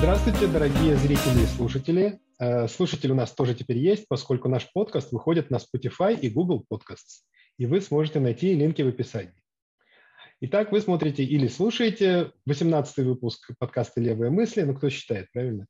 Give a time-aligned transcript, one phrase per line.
[0.00, 2.20] Здравствуйте, дорогие зрители и слушатели.
[2.38, 6.64] Э, слушатели у нас тоже теперь есть, поскольку наш подкаст выходит на Spotify и Google
[6.72, 7.26] Podcasts,
[7.58, 9.42] и вы сможете найти линки в описании.
[10.40, 15.66] Итак, вы смотрите или слушаете 18-й выпуск подкаста «Левые мысли», ну, кто считает, правильно?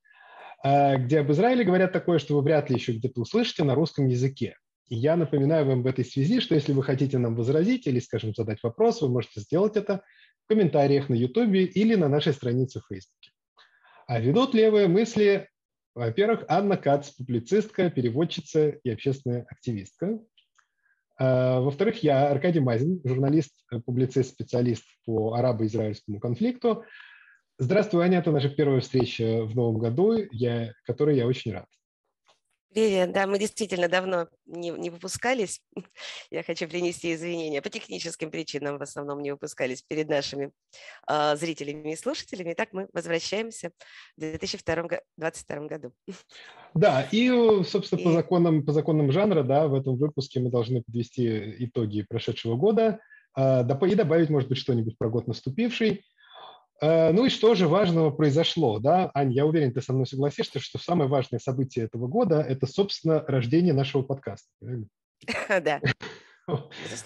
[0.63, 4.07] Э, где об Израиле говорят такое, что вы вряд ли еще где-то услышите на русском
[4.07, 4.55] языке.
[4.89, 8.33] И я напоминаю вам в этой связи, что если вы хотите нам возразить или, скажем,
[8.33, 10.05] задать вопрос, вы можете сделать это
[10.45, 13.40] в комментариях на YouTube или на нашей странице в Facebook.
[14.11, 15.49] А ведут левые мысли,
[15.95, 20.19] во-первых, Анна Кац, публицистка, переводчица и общественная активистка.
[21.17, 23.53] А, во-вторых, я Аркадий Мазин, журналист,
[23.87, 26.85] публицист, специалист по арабо-израильскому конфликту.
[27.57, 31.67] Здравствуй, Аня, это наша первая встреча в новом году, я, которой я очень рад.
[32.73, 35.61] Привет, да, мы действительно давно не, не выпускались.
[36.31, 37.61] Я хочу принести извинения.
[37.63, 40.53] По техническим причинам в основном не выпускались перед нашими
[41.09, 42.53] э, зрителями и слушателями.
[42.53, 43.73] Итак, мы возвращаемся
[44.17, 45.93] в 2022 году.
[46.73, 47.29] Да, и,
[47.65, 48.05] собственно, и...
[48.05, 53.01] По, законам, по законам жанра, да, в этом выпуске мы должны подвести итоги прошедшего года
[53.37, 56.05] э, и добавить, может быть, что-нибудь про год наступивший.
[56.81, 59.11] Э, ну и что же важного произошло, да?
[59.15, 63.25] Ань, я уверен, ты со мной согласишься, что самое важное событие этого года– это, собственно,
[63.27, 64.49] рождение нашего подкаста.
[65.49, 65.81] Да.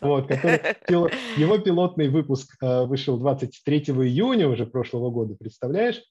[0.01, 6.03] Вот, который, его пилотный выпуск э, вышел 23 июня уже прошлого года, представляешь?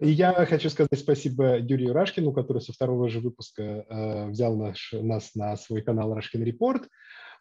[0.00, 4.92] И я хочу сказать спасибо Юрию Рашкину, который со второго же выпуска э, взял наш,
[4.92, 6.88] нас на свой канал Рашкин Репорт.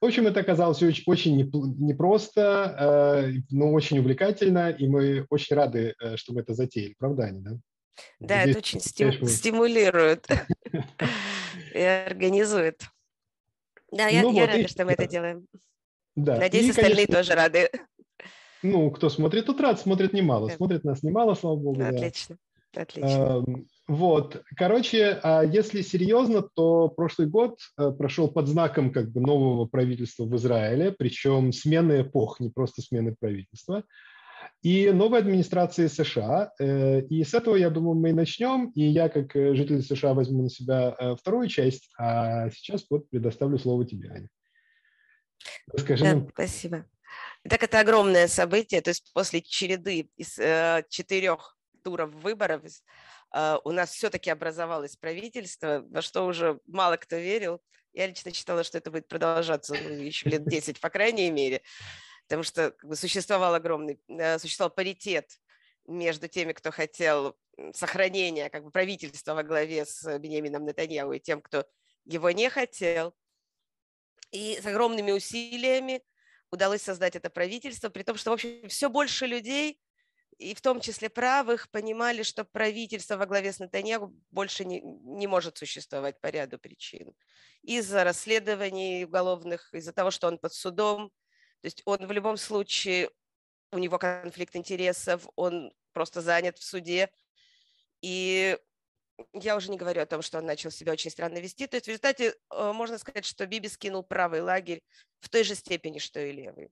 [0.04, 5.96] В общем, это оказалось очень, очень непросто, э, но очень увлекательно, и мы очень рады,
[5.98, 6.94] э, что мы это затеяли.
[7.00, 7.52] Правда, Аня, да?
[8.20, 10.28] Да, Здесь, это очень стим, стимулирует
[11.74, 12.82] и организует.
[13.94, 15.48] Да, я, ну я вот, рада, и, что мы это делаем.
[16.18, 16.38] Да.
[16.38, 17.70] Надеюсь, и, остальные конечно, тоже рады.
[18.62, 20.50] Ну, кто смотрит, тот рад, смотрит немало.
[20.50, 21.82] Смотрит нас немало, слава богу.
[21.82, 22.36] Отлично.
[22.74, 22.82] Да.
[22.82, 23.46] Отлично.
[23.88, 29.66] Вот, короче, а если серьезно, то прошлый год э, прошел под знаком как бы нового
[29.66, 33.84] правительства в Израиле, причем смены эпох, не просто смены правительства,
[34.62, 36.54] и новой администрации США.
[36.60, 38.70] Э, и с этого, я думаю, мы и начнем.
[38.70, 43.60] И я, как э, житель США, возьму на себя вторую часть, а сейчас вот предоставлю
[43.60, 44.30] слово тебе, Аня.
[45.72, 46.30] Расскажи да, нам.
[46.30, 46.86] Спасибо.
[47.50, 52.64] Так это огромное событие, то есть после череды из э, четырех туров выборов
[53.64, 57.62] у нас все-таки образовалось правительство, во что уже мало кто верил.
[57.94, 61.62] Я лично считала, что это будет продолжаться ну, еще лет 10, по крайней мере,
[62.28, 65.40] потому что как бы, существовал огромный, э, существовал паритет
[65.88, 67.38] между теми, кто хотел
[67.74, 71.66] сохранения как бы, правительства во главе с Бенемином Нетаньяу и тем, кто
[72.06, 73.16] его не хотел.
[74.32, 76.02] И с огромными усилиями
[76.52, 79.80] удалось создать это правительство, при том, что, в общем, все больше людей
[80.38, 85.28] и в том числе правых, понимали, что правительство во главе с Натаньяху больше не, не
[85.28, 87.14] может существовать по ряду причин.
[87.62, 91.10] Из-за расследований уголовных, из-за того, что он под судом.
[91.62, 93.10] То есть он в любом случае,
[93.72, 97.10] у него конфликт интересов, он просто занят в суде.
[98.02, 98.58] И
[99.34, 101.68] я уже не говорю о том, что он начал себя очень странно вести.
[101.68, 104.82] То есть в результате э, можно сказать, что Биби скинул правый лагерь
[105.20, 106.72] в той же степени, что и левый.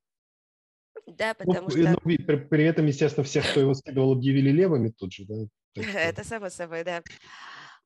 [1.08, 1.90] Да, ну, потому ну, что...
[1.92, 5.36] Ну, при, при этом, естественно, всех, кто его следовал, объявили левыми тут же, да?
[5.76, 7.02] Это само собой, да.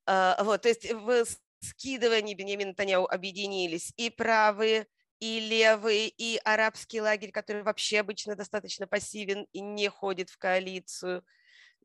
[0.06, 1.26] А, вот, то есть в
[1.62, 4.88] скидывании Бенемина Таняу объединились и правые,
[5.20, 11.24] и левые, и арабский лагерь, который вообще обычно достаточно пассивен и не ходит в коалицию.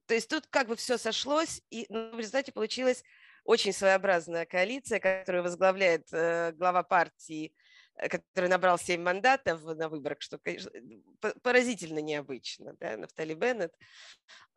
[0.07, 3.05] То есть тут как бы все сошлось, и ну, в результате получилась
[3.45, 7.55] очень своеобразная коалиция, которую возглавляет э, глава партии
[8.09, 10.71] который набрал 7 мандатов на выборах, что, конечно,
[11.43, 12.75] поразительно необычно.
[12.81, 12.97] Да?
[12.97, 13.75] Нафтали Беннет,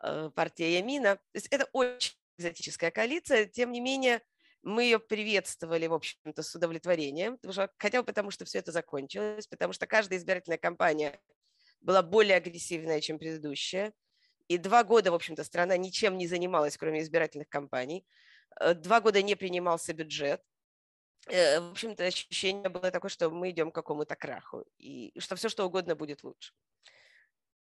[0.04, 1.16] э, партия Ямина.
[1.16, 4.22] То есть это очень экзотическая коалиция, тем не менее,
[4.64, 7.38] мы ее приветствовали, в общем-то, с удовлетворением,
[7.78, 11.20] хотя бы потому, что все это закончилось, потому что каждая избирательная кампания
[11.82, 13.94] была более агрессивная, чем предыдущая.
[14.48, 18.06] И два года, в общем-то, страна ничем не занималась, кроме избирательных кампаний.
[18.60, 20.42] Э, два года не принимался бюджет.
[21.28, 25.50] Э, в общем-то, ощущение было такое, что мы идем к какому-то краху, и что все,
[25.50, 26.54] что угодно будет лучше.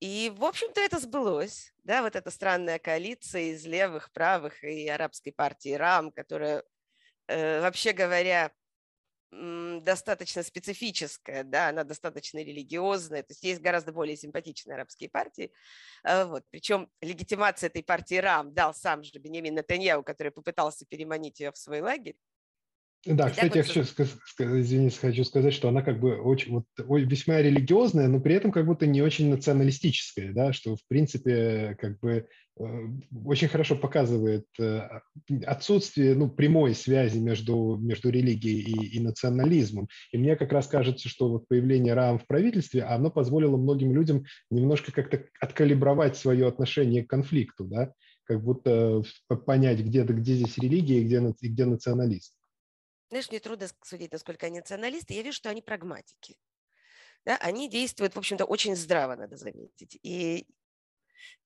[0.01, 5.31] И, в общем-то, это сбылось, да, вот эта странная коалиция из левых, правых и арабской
[5.31, 6.65] партии РАМ, которая,
[7.27, 8.51] э, вообще говоря,
[9.33, 15.53] достаточно специфическая, да, она достаточно религиозная, то есть есть гораздо более симпатичные арабские партии,
[16.03, 21.39] а, вот, причем легитимация этой партии РАМ дал сам же Бенемин Натаньяу, который попытался переманить
[21.39, 22.17] ее в свой лагерь,
[23.07, 23.81] Да, и кстати, я хочу,
[24.39, 28.67] извините, хочу сказать, что она как бы очень, вот, весьма религиозная, но при этом как
[28.67, 32.27] будто не очень националистическая, да, что в принципе как бы
[32.59, 32.65] э,
[33.25, 34.83] очень хорошо показывает э,
[35.47, 39.89] отсутствие ну, прямой связи между, между религией и, и национализмом.
[40.13, 44.27] И мне как раз кажется, что вот появление РАМ в правительстве, оно позволило многим людям
[44.51, 47.95] немножко как-то откалибровать свое отношение к конфликту, да,
[48.25, 49.03] как будто
[49.47, 52.35] понять, где, где здесь религия и где, и где национализм.
[53.11, 55.15] Знаешь, мне трудно судить, насколько они националисты.
[55.15, 56.37] Я вижу, что они прагматики.
[57.27, 57.37] Да?
[57.39, 59.99] Они действуют, в общем-то, очень здраво, надо заметить.
[60.03, 60.47] И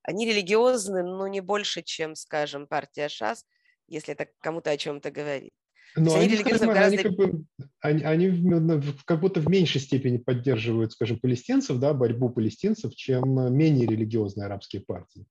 [0.02, 3.46] они религиозны, но не больше, чем, скажем, партия ШАС,
[3.88, 5.52] если это кому-то о чем-то говорит.
[5.96, 6.98] Но они, они, скажем, гораздо...
[6.98, 7.44] они, как бы,
[7.80, 13.86] они, они как будто в меньшей степени поддерживают, скажем, палестинцев, да, борьбу палестинцев, чем менее
[13.86, 15.24] религиозные арабские партии.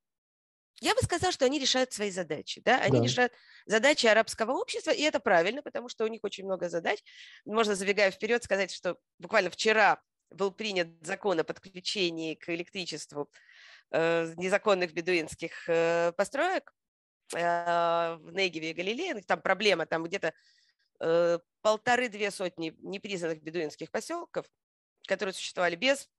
[0.83, 2.61] Я бы сказала, что они решают свои задачи.
[2.65, 2.77] Да?
[2.79, 3.03] Они да.
[3.05, 3.31] решают
[3.65, 7.01] задачи арабского общества, и это правильно, потому что у них очень много задач.
[7.45, 13.31] Можно, забегая вперед, сказать, что буквально вчера был принят закон о подключении к электричеству
[13.91, 16.73] э, незаконных бедуинских э, построек
[17.33, 19.21] э, в Негеве и Галилее.
[19.21, 20.33] Там проблема, там где-то
[21.61, 24.45] полторы-две сотни непризнанных бедуинских поселков,
[25.05, 26.09] которые существовали без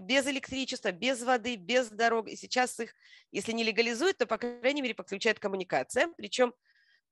[0.00, 2.28] без электричества, без воды, без дорог.
[2.28, 2.94] И сейчас их,
[3.32, 6.14] если не легализуют, то, по крайней мере, подключают к коммуникациям.
[6.16, 6.54] Причем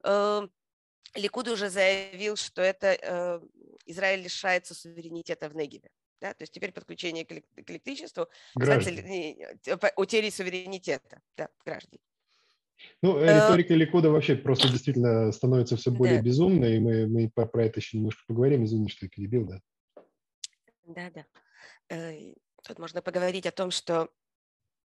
[0.04, 0.42] э,
[1.14, 3.40] Ликуд уже заявил, что это э,
[3.86, 5.88] Израиль лишается суверенитета в Негеве.
[6.20, 6.34] Да?
[6.34, 7.32] То есть теперь подключение к
[7.70, 8.28] электричеству
[9.96, 11.98] утерей суверенитета да, граждан.
[13.02, 16.22] Ну, э, риторика Ликуда вообще просто действительно становится все более да.
[16.22, 18.64] безумной, и мы, мы про это еще немножко поговорим.
[18.64, 19.60] Извини, что я перебил, да?
[20.87, 21.25] Да, да.
[22.66, 24.08] Тут можно поговорить о том, что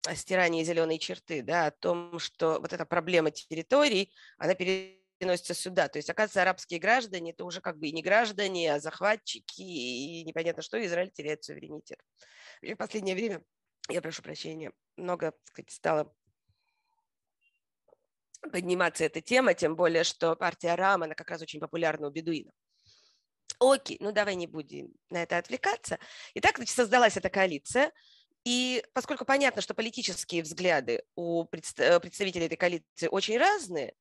[0.06, 5.88] о стирании зеленой черты, да, о том, что вот эта проблема территорий, она переносится сюда.
[5.88, 10.24] То есть, оказывается, арабские граждане, это уже как бы и не граждане, а захватчики, и
[10.24, 12.00] непонятно что, Израиль теряет суверенитет.
[12.62, 13.42] И в последнее время,
[13.90, 16.14] я прошу прощения, много, так сказать, стало
[18.50, 22.54] подниматься эта тема, тем более, что партия Рам, она как раз очень популярна у бедуинов.
[23.58, 25.98] Окей, ну давай не будем на это отвлекаться.
[26.34, 27.92] Итак, значит, создалась эта коалиция,
[28.44, 33.94] и поскольку понятно, что политические взгляды у э, представителей этой коалиции очень разные,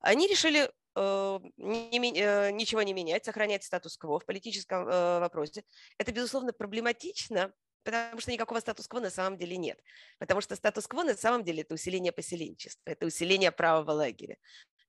[0.00, 5.64] они решили э, не, э, ничего не менять, сохранять статус-кво в политическом э, вопросе.
[5.98, 7.52] Это, безусловно, проблематично,
[7.84, 9.80] потому что никакого статус-кво на самом деле нет.
[10.18, 14.36] Потому что статус-кво на самом деле это усиление поселенчества, это усиление правого лагеря.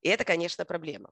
[0.02, 1.12] И это, конечно, проблема.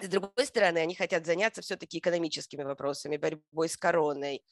[0.00, 4.42] С другой стороны, они хотят заняться все-таки экономическими вопросами, борьбой с короной,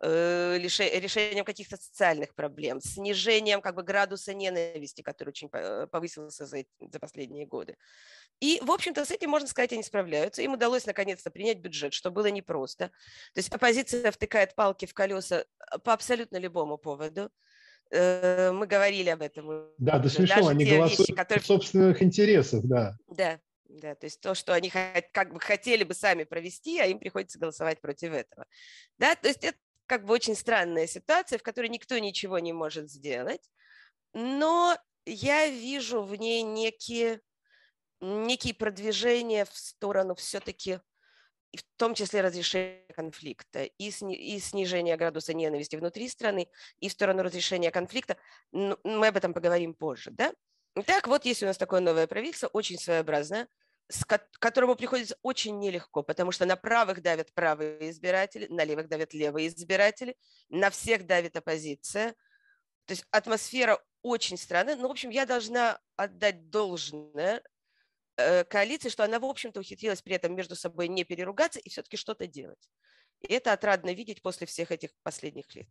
[0.00, 7.00] э, решением каких-то социальных проблем, снижением как бы градуса ненависти, который очень повысился за, за
[7.00, 7.76] последние годы.
[8.40, 10.42] И, в общем-то, с этим, можно сказать, они справляются.
[10.42, 12.88] Им удалось наконец-то принять бюджет, что было непросто.
[13.32, 17.30] То есть оппозиция втыкает палки в колеса э, по абсолютно любому поводу.
[17.90, 19.68] Э, мы говорили об этом.
[19.78, 21.42] Да, да смешно, Даже они голосуют вещи, которые...
[21.42, 22.96] в собственных интересах, да.
[23.08, 26.98] Да, да, то есть то, что они как бы хотели бы сами провести, а им
[26.98, 28.46] приходится голосовать против этого.
[28.98, 32.90] Да, то есть это как бы очень странная ситуация, в которой никто ничего не может
[32.90, 33.50] сделать,
[34.12, 34.76] но
[35.06, 37.20] я вижу в ней некие,
[38.00, 40.80] некие продвижения в сторону все-таки
[41.56, 46.48] в том числе разрешения конфликта и, сни, и снижения градуса ненависти внутри страны,
[46.80, 48.16] и в сторону разрешения конфликта.
[48.52, 50.32] Мы об этом поговорим позже, да?
[50.76, 53.48] Итак, вот есть у нас такое новое правительство, очень своеобразное,
[53.88, 54.04] с
[54.40, 59.48] которому приходится очень нелегко, потому что на правых давят правые избиратели, на левых давят левые
[59.48, 60.16] избиратели,
[60.48, 62.14] на всех давит оппозиция.
[62.86, 64.76] То есть атмосфера очень странная.
[64.76, 67.42] Ну, в общем, я должна отдать должное
[68.16, 71.96] э, коалиции, что она, в общем-то, ухитрилась при этом между собой не переругаться и все-таки
[71.96, 72.68] что-то делать.
[73.20, 75.68] И это отрадно видеть после всех этих последних лет.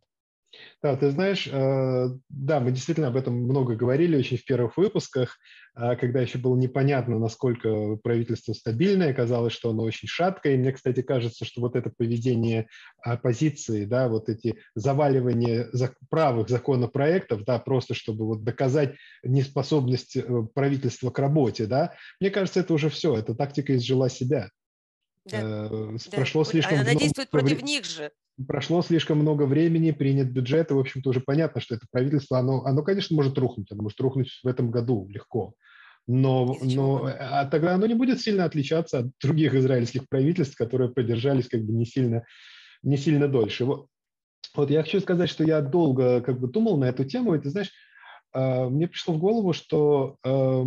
[0.82, 5.38] Да, ты знаешь, э, да, мы действительно об этом много говорили очень в первых выпусках,
[5.74, 10.54] а, когда еще было непонятно, насколько правительство стабильное, казалось, что оно очень шаткое.
[10.54, 12.68] И мне, кстати, кажется, что вот это поведение
[13.02, 15.68] оппозиции, да, вот эти заваливания
[16.10, 18.94] правых законопроектов, да, просто чтобы вот доказать
[19.24, 20.22] неспособность э,
[20.54, 24.50] правительства к работе, да, мне кажется, это уже все, эта тактика изжила себя.
[25.24, 25.68] Да.
[25.70, 26.50] Э, прошло да.
[26.50, 27.00] слишком Она много...
[27.00, 28.10] действует против них же
[28.46, 32.64] прошло слишком много времени, принят бюджет, и, в общем-то, уже понятно, что это правительство, оно,
[32.64, 35.54] оно, конечно, может рухнуть, оно может рухнуть в этом году легко.
[36.06, 41.48] Но, но а тогда оно не будет сильно отличаться от других израильских правительств, которые продержались
[41.48, 42.24] как бы не сильно,
[42.82, 43.64] не сильно дольше.
[43.64, 43.86] Вот,
[44.54, 47.48] вот я хочу сказать, что я долго как бы думал на эту тему, и ты
[47.48, 47.70] знаешь,
[48.34, 50.64] э, мне пришло в голову, что э,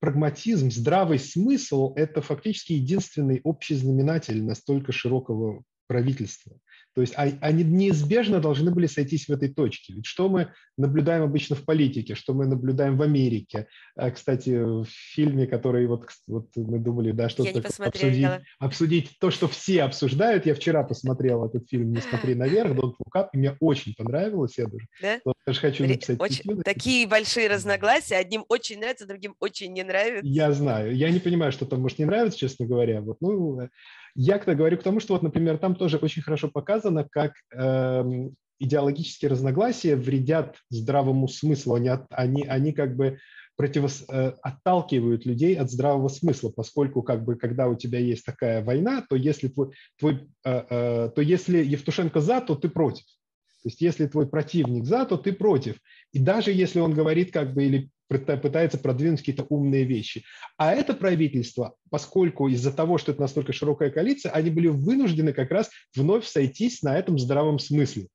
[0.00, 6.58] прагматизм, здравый смысл– это фактически единственный общий знаменатель настолько широкого правительства.
[6.96, 9.92] То есть они неизбежно должны были сойтись в этой точке.
[9.92, 13.68] Ведь что мы наблюдаем обычно в политике, что мы наблюдаем в Америке.
[13.96, 18.26] А, кстати, в фильме, который вот, вот мы думали, да, что обсудить,
[18.58, 20.46] обсудить то, что все обсуждают.
[20.46, 24.56] Я вчера посмотрел этот фильм «Не смотри наверх», Don't Look Up, и мне очень понравилось.
[24.56, 25.20] Я даже, да?
[25.46, 28.16] даже хочу написать очень, Такие большие разногласия.
[28.16, 30.26] Одним очень нравится, другим очень не нравится.
[30.26, 30.96] Я знаю.
[30.96, 33.02] Я не понимаю, что там может не нравится, честно говоря.
[33.02, 33.68] Вот, ну,
[34.16, 38.04] я когда говорю к тому, что вот, например, там тоже очень хорошо показано, как э,
[38.58, 41.74] идеологические разногласия вредят здравому смыслу.
[41.74, 43.18] Они, они, они как бы
[43.56, 48.64] противос, э, отталкивают людей от здравого смысла, поскольку как бы когда у тебя есть такая
[48.64, 53.04] война, то если твой, твой э, э, то если Евтушенко за, то ты против.
[53.62, 55.76] То есть если твой противник за, то ты против.
[56.12, 60.24] И даже если он говорит как бы или пытается продвинуть какие-то умные вещи.
[60.56, 65.50] А это правительство, поскольку из-за того, что это настолько широкая коалиция, они были вынуждены как
[65.50, 68.08] раз вновь сойтись на этом здравом смысле.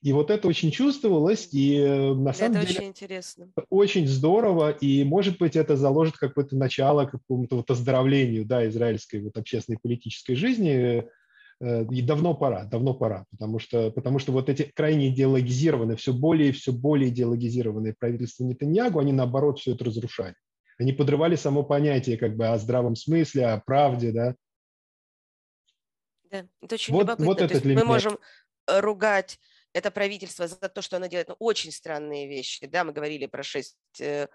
[0.00, 3.50] И вот это очень чувствовалось, и э, на самом это деле очень интересно.
[3.68, 9.36] Очень здорово, и может быть это заложит какое-то начало какому-то вот оздоровлению да, израильской вот
[9.36, 11.04] общественной политической жизни,
[11.60, 16.50] и давно пора, давно пора, потому что, потому что вот эти крайне идеологизированные, все более
[16.50, 20.34] и все более идеологизированные правительства Нетаньягу, они наоборот все это разрушали.
[20.78, 24.34] Они подрывали само понятие как бы о здравом смысле, о правде, да.
[26.30, 27.26] Да, это очень вот, любопытно.
[27.26, 28.18] Вот это для мы можем
[28.68, 29.40] э, ругать
[29.72, 32.66] это правительство за то, что оно делает ну, очень странные вещи.
[32.66, 34.28] Да, мы говорили про шесть э,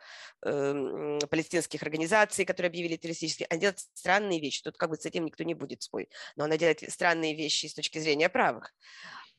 [0.43, 3.47] э, палестинских организаций, которые объявили террористические.
[3.49, 4.61] Она делает странные вещи.
[4.63, 6.09] Тут как бы с этим никто не будет спорить.
[6.35, 8.73] Но она делает странные вещи с точки зрения правых.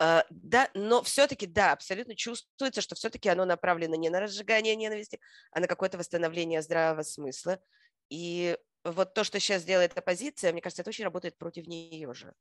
[0.00, 5.20] Э, да, но все-таки, да, абсолютно чувствуется, что все-таки оно направлено не на разжигание ненависти,
[5.52, 7.60] а на какое-то восстановление здравого смысла.
[8.10, 12.34] И вот то, что сейчас делает оппозиция, мне кажется, это очень работает против нее же.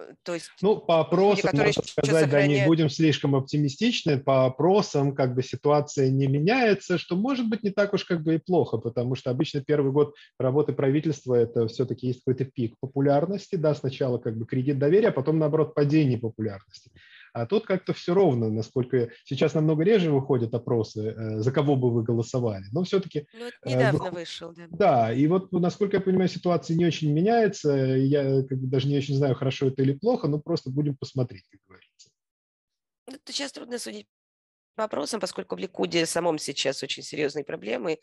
[0.00, 2.30] Э, то есть ну, по опросам, люди, можно сказать, сохраняют...
[2.30, 7.62] да, не будем слишком оптимистичны, по опросам как бы ситуация не меняется, что может быть
[7.62, 11.66] не так уж как бы и плохо, потому что обычно первый год работы правительства это
[11.68, 16.18] все-таки есть какой-то пик популярности, да, сначала как бы кредит доверия, а потом наоборот падение
[16.18, 16.90] популярности.
[17.32, 21.90] А тут как-то все ровно, насколько сейчас намного реже выходят опросы, э, за кого бы
[21.90, 22.64] вы голосовали.
[22.72, 23.26] Но все-таки...
[23.32, 24.66] Ну, это недавно э, вышел, да.
[24.70, 27.72] Да, и вот, насколько я понимаю, ситуация не очень меняется.
[27.72, 31.44] Я как бы, даже не очень знаю, хорошо это или плохо, но просто будем посмотреть,
[31.50, 32.10] как говорится.
[33.06, 34.06] Ну, сейчас трудно судить
[34.80, 37.98] вопросам, поскольку в Ликуде самом сейчас очень серьезные проблемы.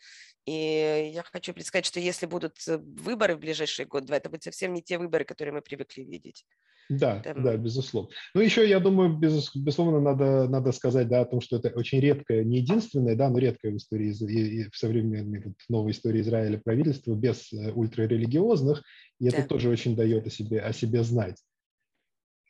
[0.46, 4.72] И я хочу предсказать, что если будут э, выборы в ближайший год-два, это будут совсем
[4.72, 6.44] не те выборы, которые мы привыкли видеть.
[6.88, 7.42] Да, Там...
[7.42, 8.10] да, безусловно.
[8.34, 12.00] Ну, еще, я думаю, без, безусловно, надо, надо сказать да, о том, что это очень
[12.00, 16.22] редкое, не единственное, да, но редкое в истории, и, и в современной вот, новой истории
[16.22, 18.82] Израиля правительство без э, ультрарелигиозных,
[19.20, 19.48] и это да.
[19.48, 21.36] тоже очень дает о себе, о себе знать.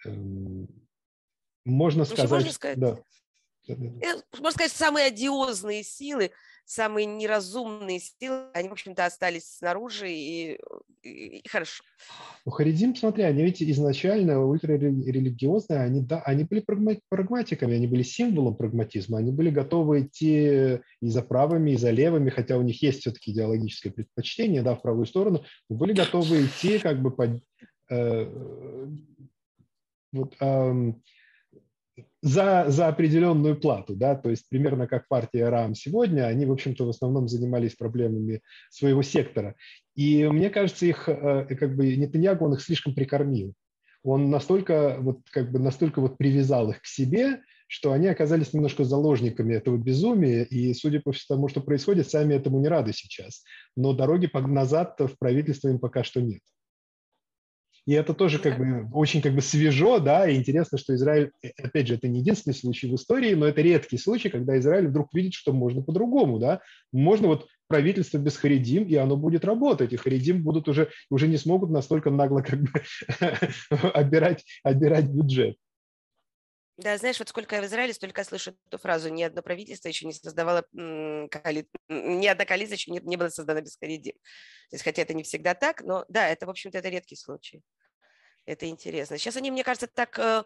[0.06, 0.68] Эм,
[1.64, 2.98] можно сказать, можно сказать, да.
[3.68, 6.30] Можно сказать, самые одиозные силы
[6.68, 10.58] самые неразумные силы, они, в общем-то, остались снаружи, и,
[11.02, 11.82] и, и хорошо.
[12.44, 16.62] Ну, Харидим, смотри, они ведь изначально ультрарелигиозные, они, да, они были
[17.08, 22.28] прагматиками, они были символом прагматизма, они были готовы идти и за правыми, и за левыми,
[22.28, 26.78] хотя у них есть все-таки идеологическое предпочтение, да, в правую сторону, но были готовы идти
[26.78, 27.42] как бы под...
[27.90, 28.30] Э,
[30.12, 30.92] вот, э,
[32.20, 36.84] за, за определенную плату, да, то есть примерно как партия РАМ сегодня, они, в общем-то,
[36.84, 39.54] в основном занимались проблемами своего сектора.
[39.94, 43.54] И мне кажется, их, э, как бы, Нетаньягу, он их слишком прикормил.
[44.02, 48.84] Он настолько, вот, как бы, настолько вот привязал их к себе, что они оказались немножко
[48.84, 53.44] заложниками этого безумия, и, судя по тому, что происходит, сами этому не рады сейчас.
[53.76, 56.40] Но дороги назад в правительство им пока что нет.
[57.88, 61.48] И это тоже как бы очень как бы свежо, да, и интересно, что Израиль, э,
[61.56, 65.08] опять же, это не единственный случай в истории, но это редкий случай, когда Израиль вдруг
[65.14, 66.60] видит, что можно по-другому, да.
[66.92, 71.38] Можно вот правительство без Харидим, и оно будет работать, и Харидим будут уже, уже не
[71.38, 72.82] смогут настолько нагло как бы
[73.94, 75.56] отбирать, отбирать бюджет.
[76.76, 79.08] Да, знаешь, вот сколько я в Израиле, столько слышу эту фразу.
[79.08, 81.66] Ни одно правительство еще не создавало, коали...
[81.88, 84.12] ни одна коалиция еще не, не была создана без Харидим.
[84.12, 87.62] То есть, хотя это не всегда так, но да, это, в общем-то, это редкий случай.
[88.48, 89.18] Это интересно.
[89.18, 90.42] Сейчас они, мне кажется, так э,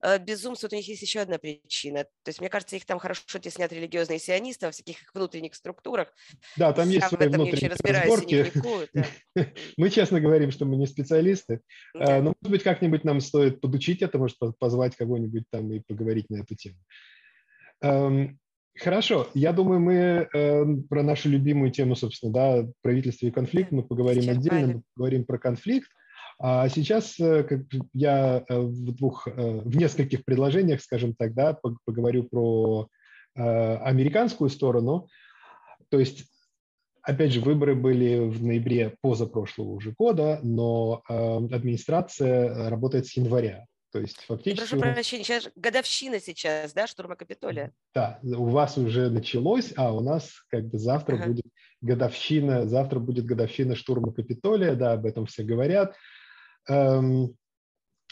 [0.00, 0.72] э, безумствуют.
[0.72, 2.04] У них есть еще одна причина.
[2.22, 6.08] То есть, мне кажется, их там хорошо теснят религиозные сионисты во всяких их внутренних структурах.
[6.56, 8.50] Да, там есть свои внутренние разборки.
[8.94, 9.06] Да.
[9.76, 11.60] Мы честно говорим, что мы не специалисты.
[11.92, 12.22] Да.
[12.22, 16.40] Но, может быть, как-нибудь нам стоит подучить это, может, позвать кого-нибудь там и поговорить на
[16.40, 16.78] эту тему.
[17.82, 18.38] Эм,
[18.78, 19.94] Хорошо, я думаю, мы
[20.32, 25.24] э, про нашу любимую тему, собственно, да, правительство и конфликт, мы поговорим отдельно, мы поговорим
[25.26, 25.90] про конфликт.
[26.44, 27.60] А сейчас э, как
[27.94, 32.88] я э, в двух, э, в нескольких предложениях, скажем так, да, поговорю про
[33.34, 35.08] американскую сторону.
[35.88, 36.24] То есть,
[37.00, 43.64] опять же, выборы были в ноябре позапрошлого уже года, но администрация работает с января.
[43.90, 44.68] То есть фактически...
[44.68, 47.72] Прошу прощения, сейчас годовщина сейчас, да, штурма Капитолия?
[47.94, 51.28] Да, у вас уже началось, а у нас как бы завтра ага.
[51.28, 51.46] будет
[51.80, 55.96] годовщина, завтра будет годовщина штурма Капитолия, да, об этом все говорят.
[56.68, 57.36] Эм,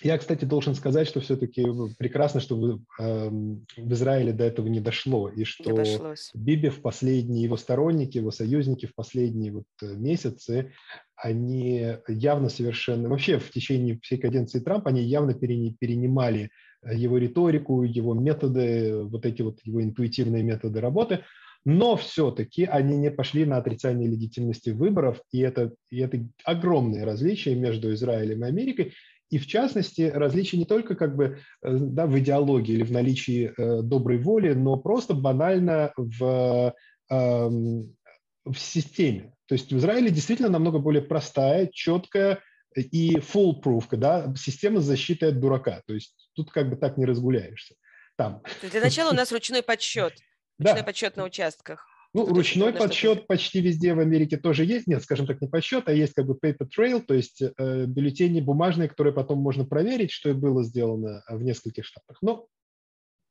[0.02, 1.66] я, кстати, должен сказать, что все-таки
[1.98, 6.30] прекрасно, что в, эм, в Израиле до этого не дошло, и что Дошлось.
[6.34, 10.72] Биби в последние, его сторонники, его союзники в последние вот э, месяцы,
[11.16, 16.50] они явно совершенно, вообще в течение всей каденции Трампа, они явно перенимали
[16.82, 21.24] его риторику, его методы, вот эти вот его интуитивные методы работы,
[21.64, 27.54] но все-таки они не пошли на отрицание легитимности выборов, и это, и это огромное различие
[27.54, 28.94] между Израилем и Америкой,
[29.30, 33.52] и в частности различие не только как бы э, да, в идеологии или в наличии
[33.56, 36.74] э, доброй воли, но просто банально в,
[37.10, 39.32] э, в системе.
[39.46, 42.40] То есть в Израиле действительно намного более простая, четкая
[42.74, 45.82] и foolproof, да, система защиты от дурака.
[45.86, 47.74] То есть тут как бы так не разгуляешься.
[48.16, 48.42] Там.
[48.70, 50.14] Для начала у нас ручной подсчет.
[50.60, 50.84] Ручной да.
[50.84, 51.86] подсчет на участках.
[52.12, 54.86] Ну, Тут ручной подсчет почти везде в Америке тоже есть.
[54.86, 58.40] Нет, скажем так, не подсчет, а есть как бы paper trail, то есть э, бюллетени
[58.40, 62.18] бумажные, которые потом можно проверить, что и было сделано в нескольких штатах.
[62.20, 62.48] Но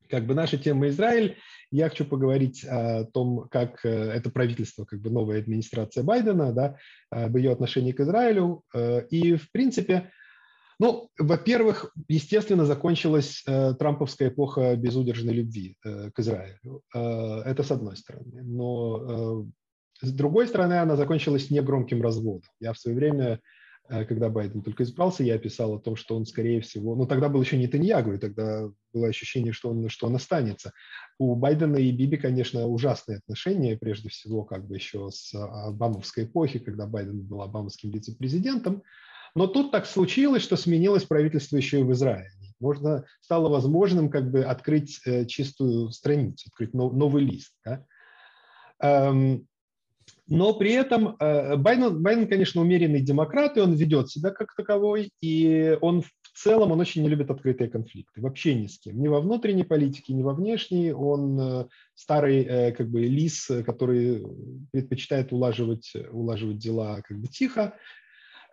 [0.09, 1.37] как бы наша тема Израиль.
[1.71, 6.77] Я хочу поговорить о том, как э, это правительство, как бы новая администрация Байдена, да,
[7.11, 8.63] об ее отношении к Израилю.
[8.73, 10.11] Э, и, в принципе,
[10.79, 16.81] ну, во-первых, естественно, закончилась э, трамповская эпоха безудержной любви э, к Израилю.
[16.95, 18.41] Э, это с одной стороны.
[18.43, 19.45] Но
[20.01, 22.49] э, с другой стороны, она закончилась негромким разводом.
[22.61, 23.41] Я в свое время,
[23.89, 27.27] э, когда Байден только избрался, я писал о том, что он, скорее всего, ну, тогда
[27.27, 30.71] был еще не Таньягу, и тогда было ощущение, что он, что он останется.
[31.17, 36.59] У Байдена и Биби, конечно, ужасные отношения, прежде всего, как бы еще с Обамовской эпохи,
[36.59, 38.81] когда Байден был обамовским вице-президентом.
[39.35, 42.31] Но тут так случилось, что сменилось правительство еще и в Израиле.
[42.59, 47.53] Можно, стало возможным как бы открыть э, чистую страницу, открыть нов, новый лист.
[47.63, 47.85] Да?
[48.81, 49.47] Эм,
[50.27, 55.11] но при этом э, Байден, Байден, конечно, умеренный демократ, и он ведет себя как таковой,
[55.21, 59.07] и он в целом он очень не любит открытые конфликты, вообще ни с кем, ни
[59.07, 60.91] во внутренней политике, ни во внешней.
[60.91, 61.65] Он э,
[61.95, 64.25] старый как бы лис, который
[64.71, 67.75] предпочитает улаживать, улаживать дела как бы тихо,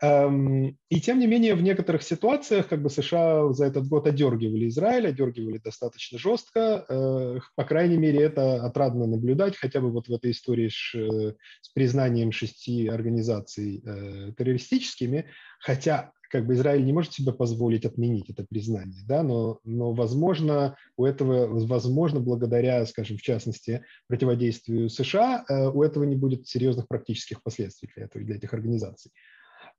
[0.02, 5.09] и тем не менее, в некоторых ситуациях как бы США за этот год одергивали Израиль,
[5.09, 6.85] одергивали достаточно жестко.
[6.88, 12.30] Э, по крайней мере, это отрадно наблюдать, хотя бы вот в этой истории с признанием
[12.30, 15.26] шести организаций э, террористическими,
[15.61, 20.76] хотя как бы Израиль не может себе позволить отменить это признание, да, но, но возможно,
[20.96, 26.88] у этого, возможно, благодаря, скажем, в частности, противодействию США, э, у этого не будет серьезных
[26.88, 29.12] практических последствий для, этого, для этих организаций.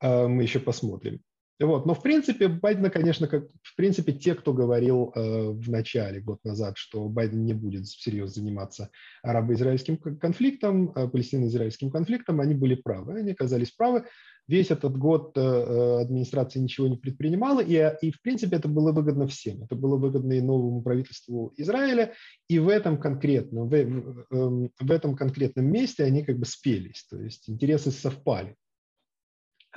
[0.01, 1.21] Э, мы еще посмотрим.
[1.60, 1.88] Вот.
[1.88, 6.39] Но в принципе Байдена, конечно, как в принципе те, кто говорил э, в начале, год
[6.43, 8.91] назад, что Байден не будет всерьез заниматься
[9.23, 14.05] арабо-израильским конфликтом, э, палестино-израильским конфликтом, они были правы, они оказались правы.
[14.47, 18.91] Весь этот год э, э администрация ничего не предпринимала, и, и в принципе это было
[18.91, 19.63] выгодно всем.
[19.63, 22.13] Это было выгодно и новому правительству Израиля,
[22.47, 27.03] и в этом конкретном, в, в, эм, в этом конкретном месте они как бы спелись,
[27.10, 28.55] то есть интересы совпали.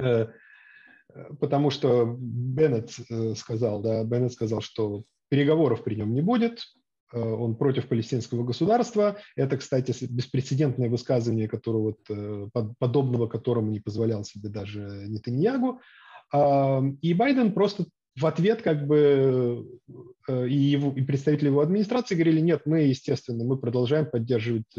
[0.01, 6.63] Э, потому что Беннет э, сказал, да, Беннет сказал, что переговоров при нем не будет,
[7.13, 9.19] э, он против палестинского государства.
[9.37, 11.97] Это, кстати, беспрецедентное высказывание, которого,
[12.79, 15.81] подобного которому не позволял себе даже Нетаньягу.
[17.03, 17.87] И Байден просто
[18.17, 19.67] в ответ как бы
[20.29, 24.73] и, его, и представители его администрации говорили, нет, мы, естественно, мы продолжаем поддерживать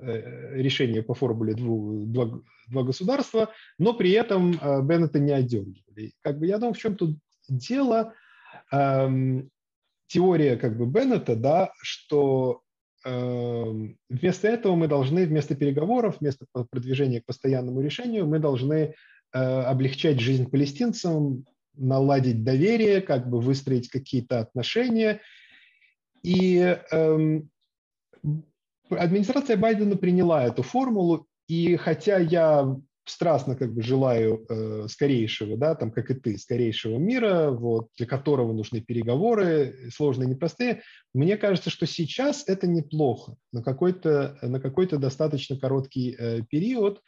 [0.00, 6.12] решение по формуле дву, два государства, но при этом э, Беннета не отдергивали.
[6.22, 8.14] Как бы я думаю, в чем тут дело?
[8.72, 9.50] Эм,
[10.06, 12.62] теория как бы Беннета, да, что
[13.04, 19.38] эм, вместо этого мы должны, вместо переговоров, вместо продвижения к постоянному решению, мы должны э,
[19.38, 25.20] облегчать жизнь палестинцам, наладить доверие, как бы выстроить какие-то отношения.
[26.24, 26.58] И
[26.90, 27.50] эм,
[28.90, 32.76] администрация Байдена приняла эту формулу, и хотя я
[33.08, 38.06] страстно как бы желаю э, скорейшего, да, там, как и ты, скорейшего мира, вот, для
[38.06, 40.82] которого нужны переговоры, сложные, непростые.
[41.14, 47.00] Мне кажется, что сейчас это неплохо на какой-то, на какой-то достаточно короткий э, период,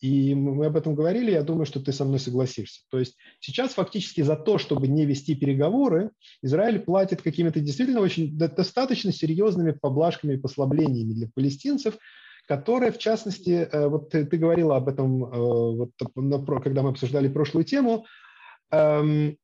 [0.00, 2.82] и мы об этом говорили, я думаю, что ты со мной согласишься.
[2.90, 6.10] То есть сейчас фактически за то, чтобы не вести переговоры,
[6.42, 11.96] Израиль платит какими-то действительно очень достаточно серьезными поблажками и послаблениями для палестинцев,
[12.46, 15.90] которые, в частности, э, вот ты, ты говорила об этом, э, вот,
[16.62, 18.06] когда мы обсуждали прошлую тему,
[18.70, 19.36] эм,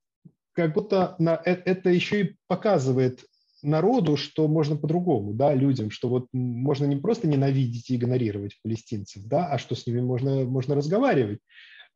[0.52, 3.24] как будто на, э, это еще и показывает
[3.62, 9.22] народу, что можно по-другому, да, людям, что вот можно не просто ненавидеть и игнорировать палестинцев,
[9.24, 11.40] да, а что с ними можно, можно разговаривать.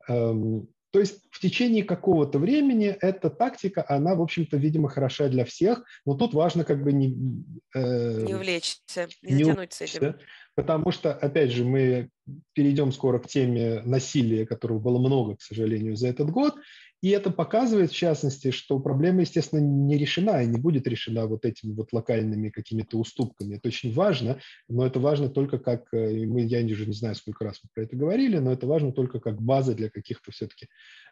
[0.07, 5.43] Эм, то есть в течение какого-то времени эта тактика, она, в общем-то, видимо, хороша для
[5.43, 7.43] всех, но тут важно как бы не...
[7.75, 10.15] Э, не увлечься, не, не затянуть с этим.
[10.55, 12.09] Потому что, опять же, мы
[12.53, 16.55] перейдем скоро к теме насилия, которого было много, к сожалению, за этот год,
[17.01, 21.45] и это показывает, в частности, что проблема, естественно, не решена и не будет решена вот
[21.45, 23.55] этими вот локальными какими-то уступками.
[23.55, 27.45] Это очень важно, но это важно только как, э, мы, я уже не знаю, сколько
[27.45, 30.67] раз мы про это говорили, но это важно только как база для каких-то все-таки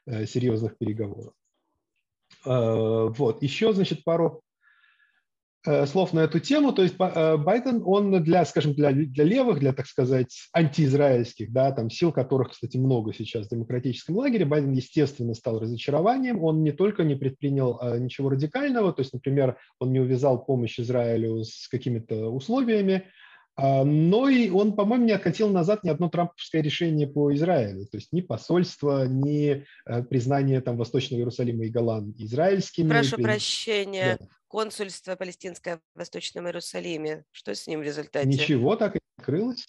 [0.08, 1.34] э, серьезных переговоров.
[2.46, 4.42] Э, вот, еще, значит, пару
[5.86, 6.72] слов на эту тему.
[6.72, 11.72] То есть э, Байден, он для, скажем, для, для левых, для, так сказать, антиизраильских, да,
[11.72, 16.44] там сил, которых, кстати, много сейчас в демократическом лагере, Байден, естественно, стал разочарованием.
[16.44, 20.80] Он не только не предпринял э, ничего радикального, то есть, например, он не увязал помощь
[20.80, 23.06] Израилю с какими-то условиями,
[23.58, 27.86] но и он, по-моему, не откатил назад ни одно трамповское решение по Израилю.
[27.88, 29.66] То есть ни посольство, ни
[30.10, 32.90] признание там, Восточного Иерусалима и Голланд израильскими.
[32.90, 34.18] Прошу прощения.
[34.20, 37.26] Да консульство палестинское в Восточном Иерусалиме.
[37.32, 38.26] Что с ним в результате?
[38.26, 39.68] Ничего, так и не открылось.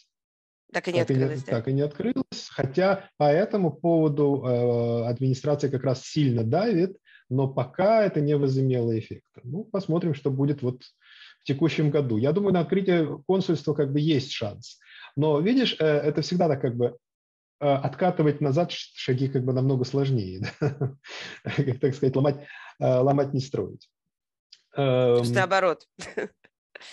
[0.73, 1.51] Так и не так открылось, и не, да?
[1.51, 2.49] Так и не открылось.
[2.51, 6.97] Хотя по этому поводу э, администрация как раз сильно давит,
[7.29, 9.41] но пока это не возымело эффекта.
[9.43, 10.83] Ну, посмотрим, что будет вот
[11.47, 12.19] текущем году.
[12.19, 14.79] Я думаю, на открытие консульства как бы есть шанс.
[15.17, 16.97] Но, видишь, э, это всегда так как бы
[17.61, 20.43] э, откатывать назад шаги как бы намного сложнее.
[20.61, 20.99] Да?
[21.45, 22.47] как так сказать, ломать,
[22.81, 23.89] э, ломать не строить.
[24.77, 25.89] Наоборот.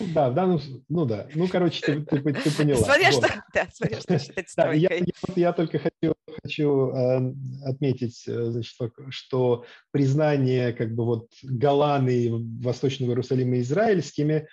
[0.00, 1.26] Да, в данном ну да.
[1.34, 2.80] Ну, короче, ты, ты, ты поняла.
[2.80, 3.24] Смотря вот.
[3.24, 5.04] что, да, смотря что считать да, я, я,
[5.36, 7.32] я только хочу, хочу э,
[7.64, 8.74] отметить, э, значит,
[9.10, 12.30] что признание как бы вот Голланы,
[12.62, 14.48] Восточного Иерусалима израильскими,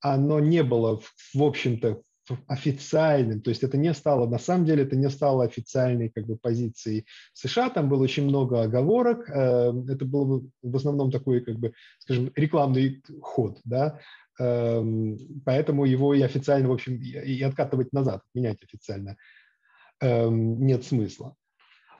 [0.00, 1.00] оно не было,
[1.34, 2.02] в общем-то,
[2.46, 6.36] официальным, то есть это не стало, на самом деле это не стало официальной как бы
[6.36, 11.72] позицией США, там было очень много оговорок, э, это был в основном такой, как бы,
[11.98, 14.00] скажем, рекламный ход, да,
[14.38, 19.16] эм, поэтому его и официально, в общем, и откатывать назад, менять официально
[20.00, 21.36] эм, нет смысла.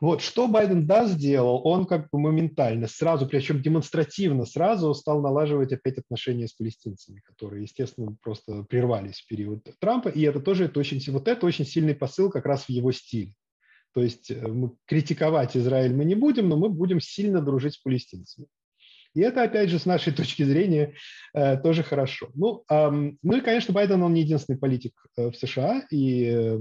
[0.04, 5.72] Вот, что Байден да сделал, он как бы моментально, сразу, причем демонстративно сразу стал налаживать
[5.72, 10.78] опять отношения с палестинцами, которые, естественно, просто прервались в период Трампа, и это тоже это
[10.78, 13.32] очень, вот это очень сильный посыл как раз в его стиле.
[13.94, 14.44] То есть э,
[14.84, 18.46] критиковать Израиль мы не будем, но мы будем сильно дружить с палестинцами.
[19.14, 20.92] И это, опять же, с нашей точки зрения,
[21.32, 22.28] э, тоже хорошо.
[22.34, 26.58] Ну, ну и, конечно, Байден, он не единственный политик э, в США, и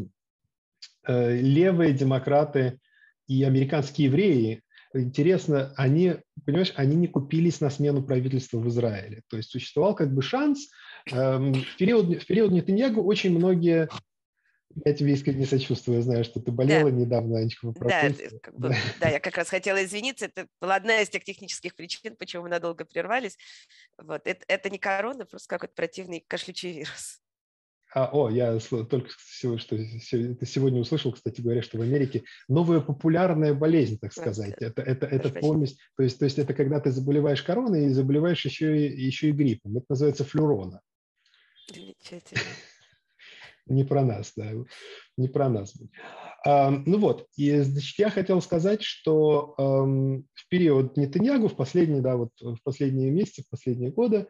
[1.06, 2.80] левые демократы–
[3.34, 4.62] и американские евреи,
[4.94, 6.16] интересно, они,
[6.46, 9.24] понимаешь, они не купились на смену правительства в Израиле.
[9.28, 10.70] То есть существовал как бы шанс.
[11.12, 13.90] Эм, в период, в период Нетаньягу очень многие
[14.86, 16.98] я тебе искренне сочувствую, знаю, что ты болела да.
[16.98, 18.10] недавно, Анечка, да,
[18.42, 18.76] как бы, да.
[19.02, 20.26] да, я как раз хотела извиниться.
[20.26, 23.38] Это была одна из тех технических причин, почему мы надолго прервались.
[23.98, 24.22] Вот.
[24.26, 27.23] Это, это не корона, просто какой-то противный кашлючий вирус.
[27.96, 33.54] А, о, я только что это сегодня услышал, кстати говоря, что в Америке новая популярная
[33.54, 34.56] болезнь, так сказать.
[34.60, 38.44] Это, это, это помесь, то есть, то есть это когда ты заболеваешь короной и заболеваешь
[38.46, 39.78] еще и, еще и гриппом.
[39.78, 40.82] Это называется флюрона.
[41.72, 42.42] Замечательно.
[43.68, 44.52] Не про нас, да,
[45.16, 45.74] не про нас.
[46.46, 52.02] А, ну вот, и значит, я хотел сказать, что эм, в период Нетаньягу, в последние,
[52.02, 54.28] да, вот в последние месяцы, в последние годы,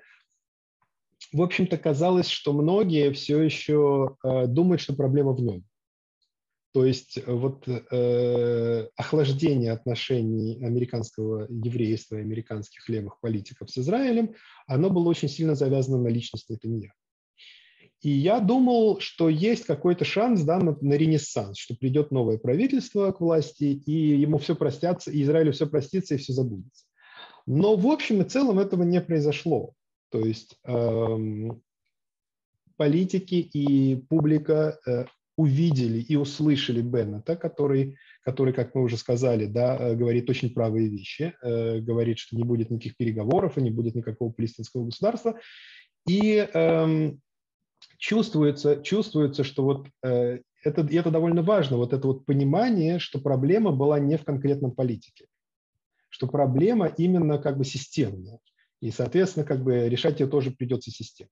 [1.34, 5.64] в общем-то, казалось, что многие все еще э, думают, что проблема в нем.
[6.74, 14.36] То есть э, вот э, охлаждение отношений американского еврейства и американских левых политиков с Израилем,
[14.68, 16.96] оно было очень сильно завязано на личность Нетаньяху.
[18.02, 23.12] И я думал, что есть какой-то шанс да, на, на ренессанс, что придет новое правительство
[23.12, 26.86] к власти, и ему все простятся, и Израилю все простится, и все забудется.
[27.46, 29.74] Но в общем и целом этого не произошло.
[30.14, 31.64] То есть эм,
[32.78, 39.76] политики и публика э, увидели и услышали Беннета, который, который, как мы уже сказали, да,
[39.76, 43.96] э, говорит очень правые вещи, э, говорит, что не будет никаких переговоров и не будет
[43.96, 45.40] никакого палестинского государства.
[46.08, 47.20] И эм,
[47.98, 53.72] чувствуется, чувствуется, что вот э, это, это довольно важно, вот это вот понимание, что проблема
[53.72, 55.26] была не в конкретном политике,
[56.10, 58.38] что проблема именно как бы системная.
[58.84, 61.32] И, соответственно, как бы решать ее тоже придется системно.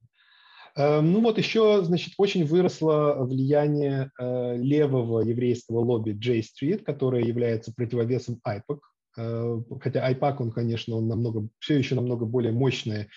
[0.78, 7.26] Эм, ну вот еще, значит, очень выросло влияние э, левого еврейского лобби J Street, которое
[7.26, 8.80] является противовесом IPAC.
[9.18, 13.10] Э, хотя IPAC, он, конечно, он намного, все еще намного более мощная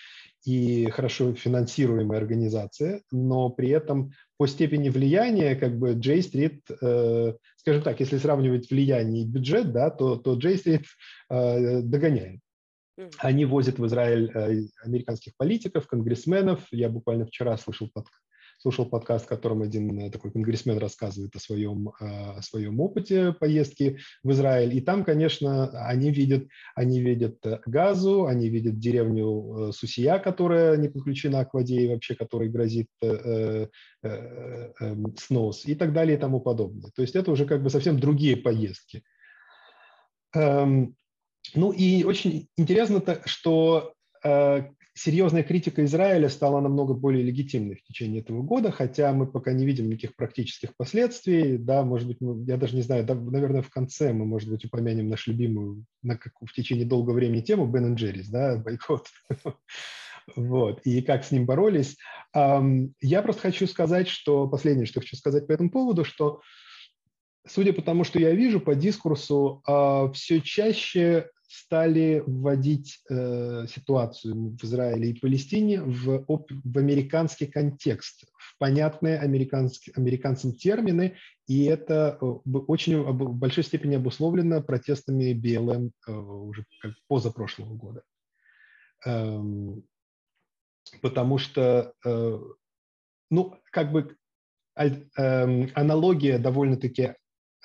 [0.43, 7.35] и хорошо финансируемая организация, но при этом по степени влияния, как бы J Street, э,
[7.55, 10.83] скажем так, если сравнивать влияние и бюджет, да, то, то J Street
[11.29, 12.41] догоняет.
[13.19, 16.65] Они возят в Израиль э, американских политиков, конгрессменов.
[16.71, 18.05] Я буквально вчера слышал, под,
[18.57, 23.33] слушал подкаст, в котором один э, такой конгрессмен рассказывает о своем, э, о своем опыте
[23.33, 24.77] поездки в Израиль.
[24.77, 31.43] И там, конечно, они видят, они видят газу, они видят деревню Сусия, которая не подключена
[31.43, 33.67] к воде и вообще которой грозит э,
[34.03, 36.91] э, э, снос и так далее и тому подобное.
[36.95, 39.03] То есть это уже как бы совсем другие поездки.
[40.33, 40.95] Эм,
[41.53, 48.21] ну и очень интересно, что э, серьезная критика Израиля стала намного более легитимной в течение
[48.21, 51.57] этого года, хотя мы пока не видим никаких практических последствий.
[51.57, 54.63] Да, может быть, мы, я даже не знаю, да, наверное, в конце мы, может быть,
[54.65, 59.07] упомянем нашу любимую на, как, в течение долгого времени тему Бен Джеррис, да, бойкот.
[60.35, 61.97] Вот, и как с ним боролись.
[62.33, 66.41] Я просто хочу сказать, что последнее, что хочу сказать по этому поводу, что
[67.47, 74.55] судя по тому, что я вижу по дискурсу, а, все чаще стали вводить э, ситуацию
[74.55, 82.25] в Израиле и Палестине в, в американский контекст, в понятные американцам термины, и это э,
[82.25, 88.03] очень в большой степени обусловлено протестами БЛМ э, уже как позапрошлого года.
[89.05, 89.83] Эм,
[91.01, 92.39] потому что, э,
[93.29, 94.15] ну, как бы
[94.75, 97.15] эм, аналогия довольно-таки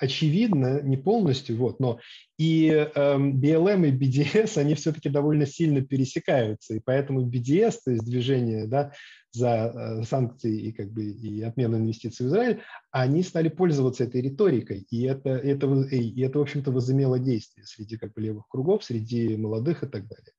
[0.01, 1.99] очевидно, не полностью, вот, но
[2.37, 8.03] и э, BLM и BDS, они все-таки довольно сильно пересекаются, и поэтому BDS, то есть
[8.03, 8.93] движение да,
[9.31, 14.21] за э, санкции и, как бы, и отмену инвестиций в Израиль, они стали пользоваться этой
[14.21, 18.83] риторикой, и это, это, и это в общем-то, возымело действие среди как бы, левых кругов,
[18.83, 20.33] среди молодых и так далее.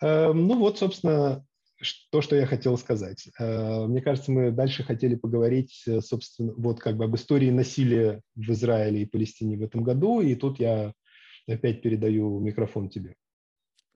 [0.00, 1.44] Э, ну вот, собственно,
[2.10, 3.28] то, что я хотел сказать.
[3.38, 8.20] Э, мне кажется, мы дальше хотели поговорить, э, собственно, вот как бы об истории насилия
[8.34, 10.92] в Израиле и Палестине в этом году, и тут я
[11.46, 13.14] опять передаю микрофон тебе.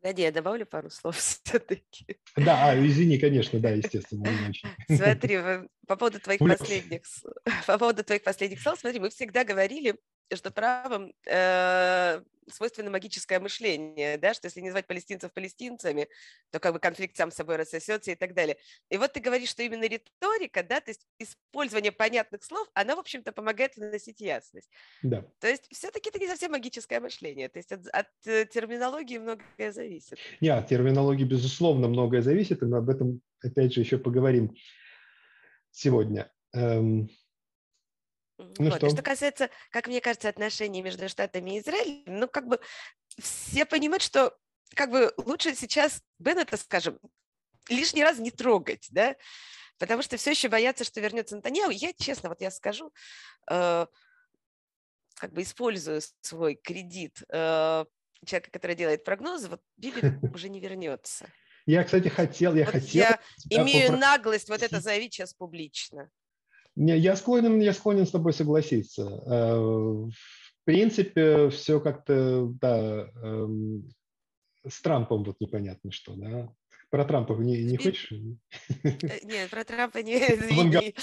[0.01, 2.18] Погоди, я добавлю пару слов все-таки.
[2.37, 4.27] Да, а, извини, конечно, да, естественно.
[4.88, 5.38] Смотри,
[5.87, 7.03] по поводу твоих последних,
[7.66, 9.96] по поводу твоих последних слов, смотри, мы всегда говорили,
[10.36, 12.20] что правом э,
[12.52, 16.08] свойственно магическое мышление, да, что если не звать палестинцев палестинцами,
[16.50, 18.56] то как бы конфликт сам собой рассосется и так далее.
[18.90, 22.98] И вот ты говоришь, что именно риторика, да, то есть использование понятных слов, она, в
[22.98, 24.70] общем-то, помогает вносить ясность.
[25.02, 25.24] Да.
[25.40, 29.72] То есть все-таки это не совсем магическое мышление, то есть от, от э, терминологии многое
[29.72, 30.18] зависит.
[30.40, 34.54] Нет, от терминологии, безусловно, многое зависит, и мы об этом, опять же, еще поговорим
[35.70, 36.30] сегодня.
[36.54, 37.10] Эм,
[38.38, 38.77] ну вот.
[38.77, 38.90] что?
[38.90, 42.61] что касается, как мне кажется, отношений между Штатами и Израилем, ну, как бы
[43.18, 44.37] все понимают, что
[44.74, 46.98] как бы лучше сейчас Беннета, скажем,
[47.68, 49.16] лишний раз не трогать, да,
[49.79, 51.70] потому что все еще боятся, что вернется Натаньяу.
[51.70, 52.92] Я, честно, вот я скажу,
[53.51, 53.87] э,
[55.16, 57.85] как бы использую свой кредит э,
[58.24, 60.01] человека, который делает прогнозы, вот Биби
[60.35, 61.31] уже не вернется.
[61.66, 63.05] Я, кстати, хотел, я вот хотел...
[63.05, 63.20] Я
[63.51, 64.01] имею попро...
[64.01, 66.11] наглость вот это заявить сейчас публично.
[66.80, 69.02] Я склонен, я склонен с тобой согласиться.
[69.02, 70.12] Э, в
[70.64, 73.90] принципе, все как-то, да, эм,
[74.66, 76.48] с Трампом вот непонятно что, да.
[76.90, 78.12] Про Трампа не, не хочешь?
[78.12, 80.94] Э, нет, про Трампа не, извини.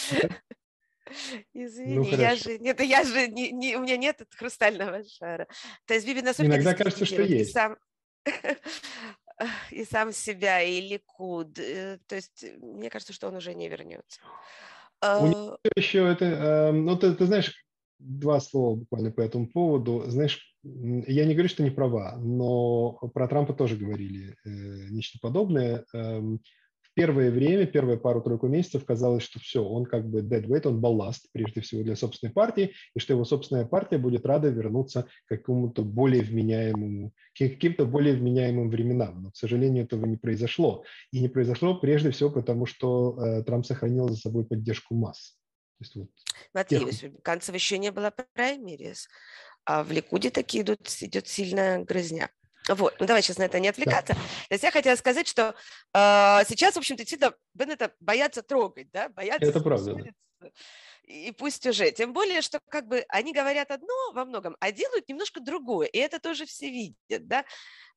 [1.54, 5.46] Извини, ну, я же, нет, я же, не, не, у меня нет хрустального шара.
[5.86, 7.52] То есть Биби настолько Иногда кажется, что есть.
[7.52, 7.78] Сам,
[9.72, 11.60] и сам себя, и Ликуд.
[11.60, 14.22] Э, то есть мне кажется, что он уже не вернется.
[15.20, 17.54] У него а, еще это, эм, ну ты, ты знаешь,
[18.00, 20.04] два слова буквально по этому поводу.
[20.08, 24.50] Знаешь, я не говорю, что не права, но про Трампа тоже говорили э,
[24.90, 25.86] нечто подобное.
[25.94, 26.42] Эм,
[26.96, 31.28] первое время, первые пару-тройку месяцев казалось, что все, он как бы dead weight, он балласт,
[31.32, 35.84] прежде всего для собственной партии, и что его собственная партия будет рада вернуться к какому-то
[35.84, 39.24] более вменяемому, к каким-то более вменяемым временам.
[39.24, 40.84] Но, к сожалению, этого не произошло.
[41.12, 45.38] И не произошло прежде всего потому, что э, Трамп сохранил за собой поддержку масс.
[45.80, 46.10] есть, вот,
[46.52, 47.14] Смотри, тех...
[47.14, 49.10] у Канцева еще не было праймерис,
[49.66, 52.30] а в Ликуде такие идут, идет сильная грызня.
[52.68, 54.14] Вот, ну давай сейчас на это не отвлекаться.
[54.14, 54.20] Да.
[54.20, 55.56] То есть я хотела сказать, что
[55.94, 59.46] э, сейчас, в общем-то, действительно Беннета боятся трогать, да, боятся...
[59.46, 60.50] Это правда, да.
[61.08, 61.92] И пусть уже.
[61.92, 65.88] Тем более, что как бы они говорят одно во многом, а делают немножко другое.
[65.88, 67.46] И это тоже все видят, да.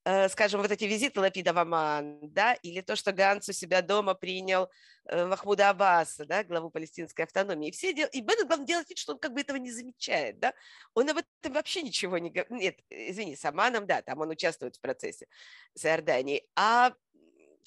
[0.05, 3.83] Э, скажем, вот эти визиты Лапида в Оман, да, или то, что Ганс у себя
[3.83, 4.71] дома принял
[5.07, 7.69] э, Махмуда Аббаса, да, главу палестинской автономии.
[7.69, 8.09] И, все дел...
[8.13, 10.53] и Беннет, главное, делать вид, что он как бы этого не замечает, да.
[10.95, 12.51] Он об этом вообще ничего не говорит.
[12.51, 15.27] Нет, извини, с Аманом, да, там он участвует в процессе
[15.75, 16.47] с Иорданией.
[16.57, 16.93] А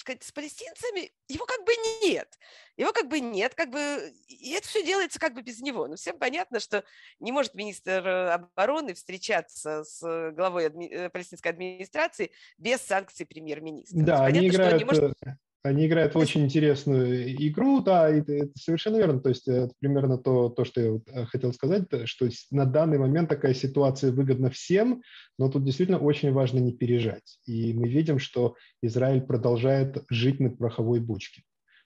[0.02, 1.72] сказать, с палестинцами его как бы
[2.04, 2.38] нет.
[2.76, 5.86] Его как бы нет, как бы, и это все делается как бы без него.
[5.86, 6.84] Но всем понятно, что
[7.20, 10.00] не может министр обороны встречаться с
[10.32, 10.86] главой адми...
[10.86, 13.98] Э, палестинской администрации без санкций премьер-министра.
[13.98, 15.14] Да, они играют, может...
[15.64, 19.20] Они играют в очень интересную игру, да, это, это совершенно верно.
[19.20, 23.28] То есть это примерно то, то, что я э, хотел сказать, что на данный момент
[23.28, 25.02] такая ситуация выгодна всем,
[25.38, 27.38] но тут действительно очень важно не пережать.
[27.46, 31.42] И мы видим, что Израиль продолжает жить на пороховой бочке.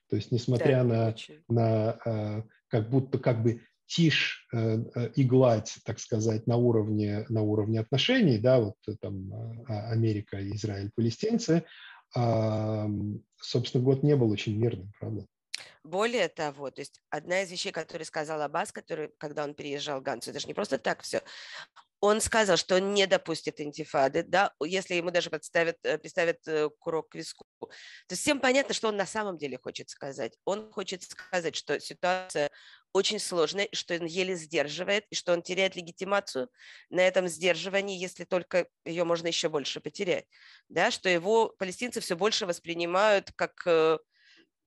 [0.08, 1.14] То есть несмотря да, на,
[1.48, 7.42] на э, как будто как бы тишь э, и гладь, так сказать, на уровне, на
[7.42, 9.32] уровне отношений, да, вот там
[9.68, 11.64] а, Америка, Израиль, палестинцы,
[13.40, 15.26] собственно, год не был очень мирным, правда?
[15.85, 20.31] Более того, то есть одна из вещей, которые сказал Аббас, который, когда он переезжал Ганцу,
[20.31, 21.22] это же не просто так все.
[22.00, 26.68] Он сказал, что он не допустит интифады, да, если ему даже подставят, э, представят э,
[26.79, 27.46] курок к виску.
[27.61, 27.68] То
[28.12, 30.37] есть всем понятно, что он на самом деле хочет сказать.
[30.44, 32.50] Он хочет сказать, что ситуация
[32.92, 36.49] очень сложная, что он еле сдерживает, и что он теряет легитимацию
[36.90, 40.27] на этом сдерживании, если только ее можно еще больше потерять.
[40.68, 43.99] Да, что его палестинцы все больше воспринимают как э,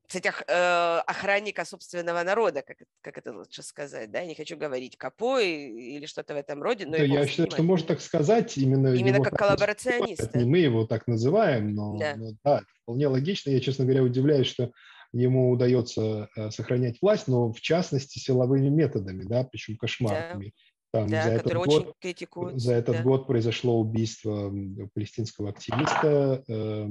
[0.10, 4.98] кстати, э, охранника собственного народа, как, как это лучше сказать, да, я не хочу говорить
[4.98, 6.88] капо или что-то в этом роде.
[6.88, 10.34] Но да, я считаю, что можно так сказать, именно, именно как коллаборационист.
[10.34, 12.16] Не мы его так называем, но да.
[12.16, 13.52] но да, вполне логично.
[13.52, 14.72] Я, честно говоря, удивляюсь, что
[15.12, 20.46] ему удается э, сохранять власть, но в частности силовыми методами, да, причем кошмарными.
[20.46, 20.52] Да.
[20.92, 22.60] Там, да, за этот год, критикуют.
[22.60, 23.04] За этот да.
[23.04, 24.52] год произошло убийство
[24.96, 26.44] палестинского активиста.
[26.48, 26.88] Э,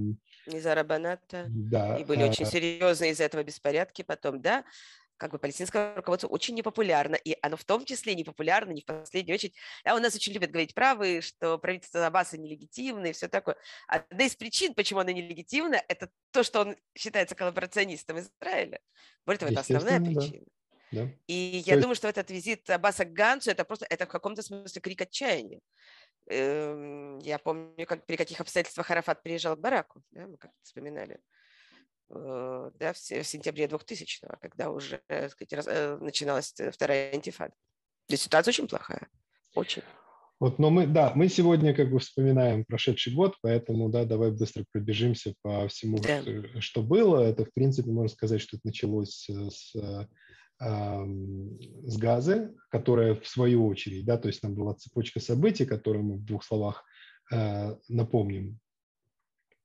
[0.47, 1.47] Низара Баната.
[1.49, 1.97] Да.
[1.97, 2.29] И были а...
[2.29, 4.65] очень серьезные из-за этого беспорядки потом, да
[5.19, 9.35] как бы палестинское руководство очень непопулярно, и оно в том числе непопулярно, не в последнюю
[9.35, 9.55] очередь.
[9.85, 13.57] А у нас очень любят говорить правые, что правительство Аббаса нелегитимно и все такое.
[13.87, 18.81] Одна из причин, почему оно нелегитимно, это то, что он считается коллаборационистом Израиля.
[19.27, 20.47] Более того, это основная причина.
[20.91, 21.07] Да.
[21.27, 24.43] И я то думаю, что этот визит Аббаса к Гансу, это просто, это в каком-то
[24.43, 25.61] смысле крик отчаяния.
[26.31, 31.21] Эм, я помню, как, при каких обстоятельствах Арафат приезжал к Бараку, да, мы как-то вспоминали.
[32.11, 37.53] Э, да, в сентябре 2000-го, когда уже э, сказать, э, начиналась вторая антифада.
[38.07, 39.09] То ситуация очень плохая,
[39.55, 39.83] очень.
[40.41, 44.65] Вот, но мы, да, мы сегодня как бы вспоминаем прошедший год, поэтому, да, давай быстро
[44.73, 46.23] пробежимся по всему, да.
[46.23, 47.21] что, что было.
[47.21, 49.75] Это, в принципе, можно сказать, что это началось с,
[50.61, 56.15] с Газы, которая в свою очередь, да, то есть там была цепочка событий, которые мы
[56.17, 56.85] в двух словах
[57.33, 58.61] э, напомним.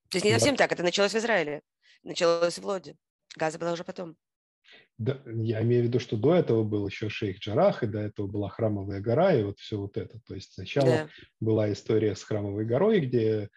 [0.10, 0.64] То есть не совсем да.
[0.64, 1.62] так, это началось в Израиле
[2.04, 2.96] началось в Лоде.
[3.36, 4.16] Газа была уже потом.
[4.98, 8.28] Да, я имею в виду, что до этого был еще шейх Джарах, и до этого
[8.28, 10.20] была храмовая гора, и вот все вот это.
[10.26, 11.10] То есть сначала да.
[11.40, 13.50] была история с храмовой горой, где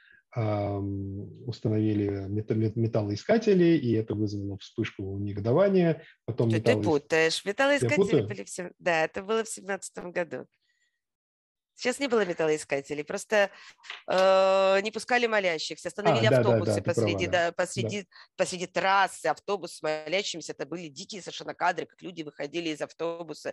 [1.47, 6.03] установили металлоискатели, и это вызвало вспышку негодования.
[6.27, 6.87] Потом Ты, металлоис...
[6.87, 7.45] путаешь.
[7.47, 8.73] Металлоискатели были в...
[8.79, 10.47] Да, это было в семнадцатом году.
[11.77, 13.51] Сейчас не было металлоискателей, просто
[14.09, 18.09] э, не пускали молящихся, остановили а, автобусы да, да, посреди, права, да, посреди, да.
[18.37, 20.53] посреди трассы, автобус с молящимися.
[20.53, 23.53] Это были дикие совершенно кадры, как люди выходили из автобуса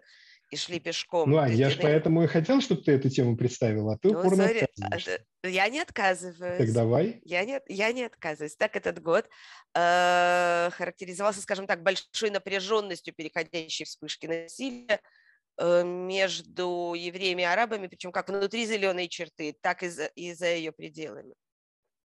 [0.49, 1.29] и шли пешком.
[1.29, 4.19] Ну, а я же поэтому и хотел, чтобы ты эту тему представила, а ты ну,
[4.19, 6.57] упорно sorry, Я не отказываюсь.
[6.57, 7.19] Так давай.
[7.25, 8.55] Я не, я не отказываюсь.
[8.55, 9.27] Так этот год
[9.75, 15.22] э, характеризовался, скажем так, большой напряженностью переходящей вспышки насилия, Э,
[15.59, 20.71] между евреями и арабами, причем как внутри зеленой черты, так и за, и за ее
[20.71, 21.35] пределами.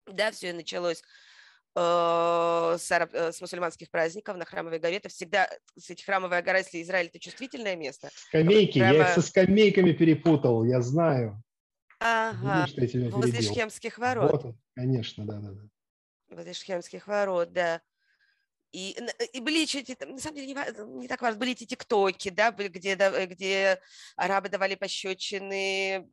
[0.08, 1.02] Да, все началось
[1.76, 1.80] э,
[2.80, 4.98] с, араб, э, с мусульманских праздников на Храмовой горе.
[4.98, 8.10] Это всегда, кстати, Храмовая гора, если Израиль, это чувствительное место.
[8.14, 8.94] Скамейки, Храма...
[8.94, 11.42] я их со скамейками перепутал, я знаю.
[12.00, 13.42] Ага, Видишь, я возле.
[13.42, 14.44] Шхемских ворот.
[14.44, 15.62] Вот, конечно, да, да, да.
[16.30, 17.82] Возле Шхемских ворот, да.
[18.72, 22.30] И, э, и были эти, на самом деле, не, не так важно, были эти тиктоки,
[22.30, 22.96] да, где,
[23.26, 23.82] где
[24.16, 26.10] арабы давали пощечины,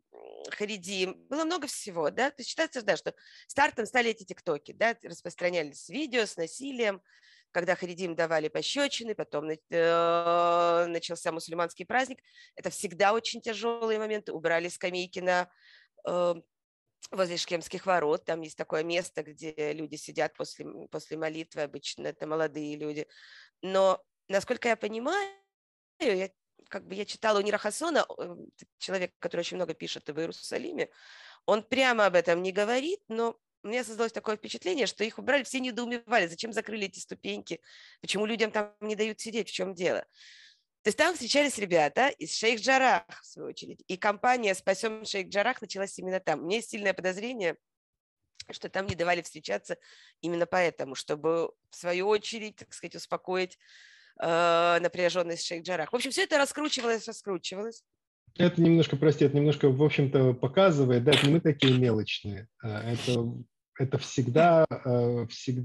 [0.51, 3.15] харидим, было много всего, да, то есть считается, да, что
[3.47, 7.03] стартом стали эти тиктоки, да, распространялись видео с насилием,
[7.51, 12.19] когда Харидим давали пощечины, потом э, начался мусульманский праздник.
[12.57, 14.33] Это всегда очень тяжелые моменты.
[14.33, 15.51] Убрали скамейки на
[16.07, 16.35] э,
[17.11, 18.25] возле Шкемских ворот.
[18.25, 21.63] Там есть такое место, где люди сидят после, после молитвы.
[21.63, 23.07] Обычно это молодые люди.
[23.63, 25.33] Но, насколько я понимаю,
[26.01, 26.31] я,
[26.69, 28.07] как бы я читала у Нира Хасона,
[28.79, 30.89] человек, который очень много пишет в Иерусалиме,
[31.47, 35.43] он прямо об этом не говорит, но у меня создалось такое впечатление, что их убрали,
[35.43, 37.61] все недоумевали, зачем закрыли эти ступеньки,
[38.01, 40.07] почему людям там не дают сидеть, в чем дело.
[40.89, 45.29] То есть там встречались ребята из Шейх Джарах, в свою очередь, и компания «Спасем Шейх
[45.29, 46.41] Джарах» началась именно там.
[46.41, 47.57] У меня есть сильное подозрение,
[48.51, 49.77] что там не давали встречаться
[50.23, 53.59] именно поэтому, чтобы в свою очередь, так сказать, успокоить
[54.19, 55.93] э, напряженность Шейх Джарах.
[55.93, 57.85] В общем, все это раскручивалось, раскручивалось.
[58.39, 62.49] Это немножко, прости, это немножко, в общем-то, показывает, да, это мы такие мелочные.
[62.63, 63.27] А, это,
[63.79, 64.67] это всегда,
[65.31, 65.63] всегда,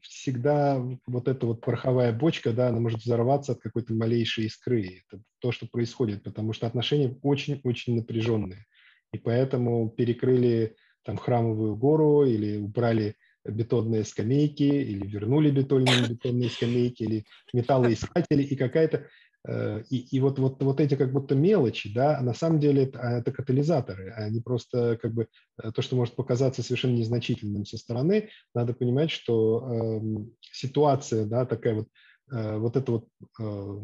[0.00, 5.02] всегда вот эта вот пороховая бочка, да, она может взорваться от какой-то малейшей искры.
[5.06, 8.66] Это то, что происходит, потому что отношения очень-очень напряженные.
[9.12, 17.02] И поэтому перекрыли там храмовую гору или убрали бетонные скамейки, или вернули бетонные, бетонные скамейки,
[17.02, 22.18] или металлоискатели, и какая-то Э, и, и вот, вот, вот эти как будто мелочи, да,
[22.18, 25.28] а на самом деле это, а, это катализаторы, а они просто как бы
[25.62, 30.00] э, то, что может показаться совершенно незначительным со стороны, надо понимать, что э,
[30.40, 31.88] ситуация, да, такая вот,
[32.32, 33.08] э, вот это вот
[33.40, 33.80] э,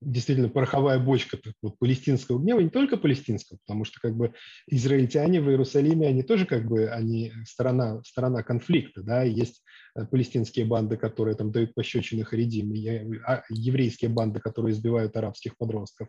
[0.00, 4.34] действительно пороховая бочка вот, палестинского гнева, не только палестинского, потому что как бы
[4.66, 9.62] израильтяне в Иерусалиме, они тоже как бы, они сторона, сторона конфликта, да, есть
[9.94, 15.56] э, палестинские банды, которые там дают пощечины харидим, и а, еврейские банды, которые избивают арабских
[15.56, 16.08] подростков.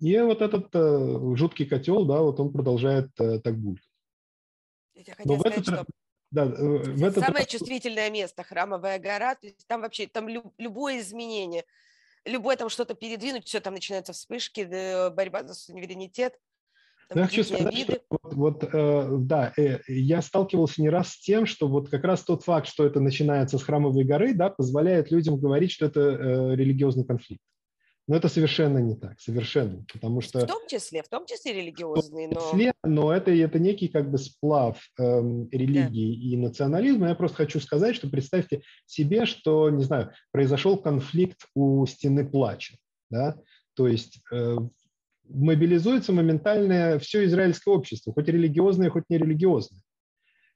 [0.00, 3.84] И вот этот э, жуткий котел, да, вот он продолжает э, так булькать.
[4.94, 5.86] Я хотела Но сказать, в этот, что
[6.30, 7.48] да, э, в этот самое раз...
[7.48, 11.64] чувствительное место, храмовая гора, то есть там вообще там люб, любое изменение–
[12.24, 16.34] любое там что-то передвинуть, все, там начинаются вспышки, борьба за суверенитет.
[17.14, 21.44] Я хочу сказать, что вот, вот э, да, э, я сталкивался не раз с тем,
[21.44, 25.36] что вот как раз тот факт, что это начинается с храмовой горы, да, позволяет людям
[25.36, 27.42] говорить, что это э, религиозный конфликт.
[28.06, 30.40] Но это совершенно не так, совершенно, потому что...
[30.40, 32.40] В том числе, в том числе религиозный, но...
[32.40, 36.28] В том числе, но это, это некий как бы сплав эм, религии да.
[36.28, 37.08] и национализма.
[37.08, 42.76] Я просто хочу сказать, что представьте себе, что, не знаю, произошел конфликт у стены плача,
[43.10, 43.36] да,
[43.74, 44.56] то есть э,
[45.28, 49.80] мобилизуется моментально все израильское общество, хоть религиозное, хоть нерелигиозное.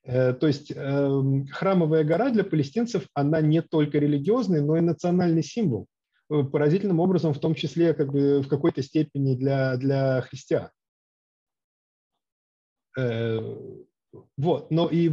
[0.04, 5.42] Э, то есть э, храмовая гора для палестинцев, она не только религиозный, но и национальный
[5.42, 5.86] символ.
[6.30, 10.70] Э, поразительным образом, в том числе как бы в какой-то степени для, для христиан.
[12.98, 13.38] Э,
[14.36, 15.10] вот, но и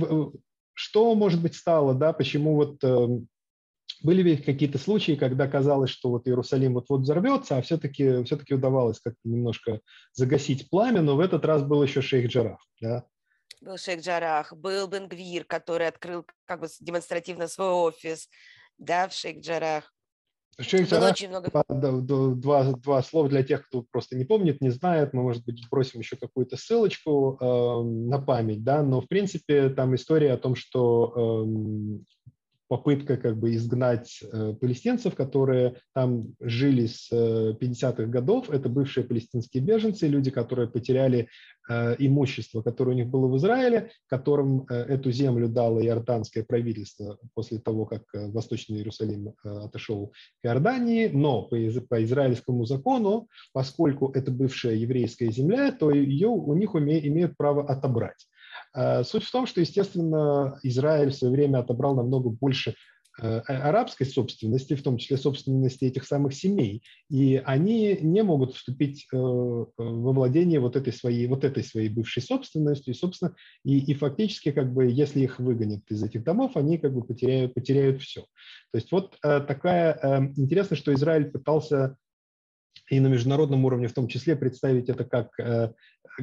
[0.73, 3.27] что, может быть, стало, да, почему вот эм,
[4.03, 8.99] были ведь какие-то случаи, когда казалось, что вот Иерусалим вот-вот взорвется, а все-таки все удавалось
[8.99, 9.81] как-то немножко
[10.13, 13.05] загасить пламя, но в этот раз был еще шейх Джарах, да?
[13.59, 18.29] Был шейх Джарах, был Бенгвир, который открыл как бы демонстративно свой офис,
[18.77, 19.93] да, в шейх Джарах.
[20.61, 21.49] Человек Было очень много.
[21.51, 25.13] Два, два, два слова для тех, кто просто не помнит, не знает.
[25.13, 29.95] Мы, может быть, бросим еще какую-то ссылочку э, на память, да, но, в принципе, там
[29.95, 31.99] история о том, что э,
[32.71, 38.49] попытка как бы изгнать э, палестинцев, которые там жили с э, 50-х годов.
[38.49, 41.27] Это бывшие палестинские беженцы, люди, которые потеряли
[41.69, 47.17] э, имущество, которое у них было в Израиле, которым э, эту землю дало иорданское правительство
[47.33, 51.09] после того, как э, Восточный Иерусалим э, отошел к Иордании.
[51.09, 51.57] Но по,
[51.89, 57.69] по израильскому закону, поскольку это бывшая еврейская земля, то ее у них уме, имеют право
[57.69, 58.27] отобрать.
[58.73, 62.75] Э, суть в том, что, естественно, Израиль в свое время отобрал намного больше
[63.21, 69.07] э, арабской собственности, в том числе собственности этих самых семей, и они не могут вступить
[69.11, 73.93] э, во владение вот этой своей, вот этой своей бывшей собственностью, и, собственно, и, и
[73.93, 78.21] фактически, как бы, если их выгонят из этих домов, они как бы потеряют, потеряют все.
[78.71, 81.97] То есть вот такая, интересно, что Израиль пытался
[82.91, 85.71] и на международном уровне в том числе представить это как э,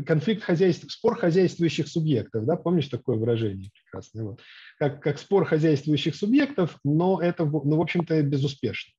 [0.07, 4.40] конфликт хозяйств, спор хозяйствующих субъектов, да, помнишь такое выражение прекрасное, вот.
[4.78, 8.92] как, как спор хозяйствующих субъектов, но это, ну, в общем-то, безуспешно.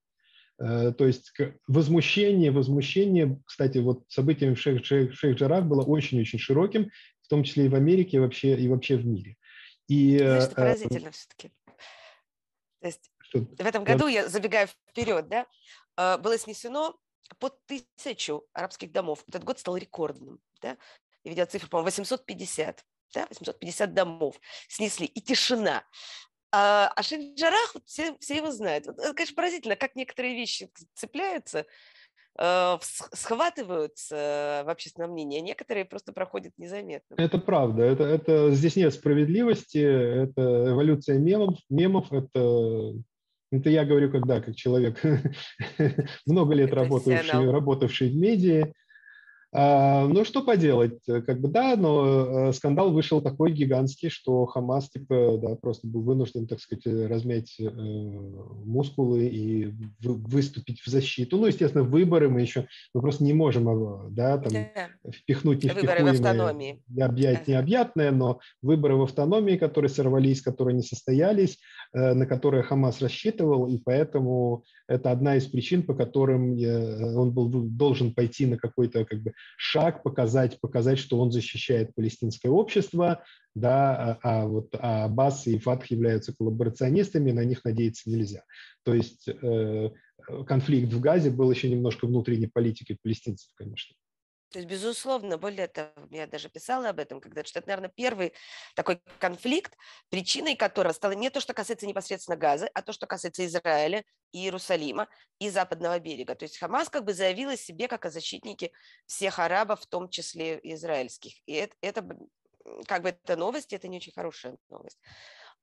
[0.60, 1.32] Э, то есть
[1.68, 6.89] возмущение, возмущение, кстати, вот событием в Шейх-Джарах было очень-очень широким,
[7.22, 9.36] в том числе и в Америке, и вообще, и вообще в мире.
[9.88, 11.52] И, Знаешь, что э, поразительно все-таки.
[12.82, 13.39] То есть что?
[13.41, 16.95] в этом году, я забегаю вперед, да, было снесено
[17.38, 19.24] под тысячу арабских домов.
[19.28, 20.40] Этот год стал рекордным.
[20.62, 20.78] Да?
[21.24, 22.86] Я видела цифру, по-моему, 850.
[23.14, 23.28] Да?
[23.30, 25.06] 850 домов снесли.
[25.08, 25.84] И тишина.
[26.52, 28.88] А, а Шейх Джарах, все, все его знают.
[28.88, 31.66] Это, конечно, поразительно, как некоторые вещи цепляются,
[32.40, 37.16] э, схватываются в общественном мнении, а некоторые просто проходят незаметно.
[37.18, 37.84] Это правда.
[37.84, 41.60] Это, это, здесь нет справедливости, это эволюция мемов.
[41.70, 42.94] мемов это,
[43.52, 45.02] это я говорю, когда как человек
[46.26, 48.72] много лет работавший, работавший в медиа,
[49.52, 55.39] ну, что поделать, как бы да, но э, скандал вышел такой гигантский, что Хамас типа,
[55.41, 61.38] да, просто был вынужден, так сказать, размять э, мускулы и выступить в защиту.
[61.38, 65.12] Ну, естественно, выборы мы еще, мы просто не можем, да, там, да.
[65.12, 66.84] впихнуть невпихуемые, выборы в автономии.
[67.00, 71.58] объять необъятное, но выборы в автономии, которые сорвались, которые не состоялись,
[71.93, 77.50] э, на которые Хамас рассчитывал, и поэтому это одна из причин, по которым он был
[77.50, 83.24] должен пойти на какой-то как бы шаг показать, показать, что он защищает палестинское общество,
[83.56, 88.44] да, а, а вот а Аббас и Фатх являются коллаборационистами, на них надеяться нельзя.
[88.84, 89.90] То есть э,
[90.48, 93.96] конфликт в Газе был еще немножко внутренней политикой палестинцев, конечно.
[94.52, 98.34] То есть, безусловно, более того, я даже писала об этом, когда что это, наверное, первый
[98.76, 99.76] такой конфликт,
[100.10, 104.39] причиной которого стало не то, что касается непосредственно Газа, а то, что касается Израиля и
[104.39, 106.34] Иерусалима и Западного берега.
[106.34, 108.72] То есть Хамас как бы заявил о себе как о защитнике
[109.06, 111.34] всех арабов, в том числе израильских.
[111.45, 112.18] И это, это
[112.88, 115.00] как бы это новость, это не очень хорошая новость.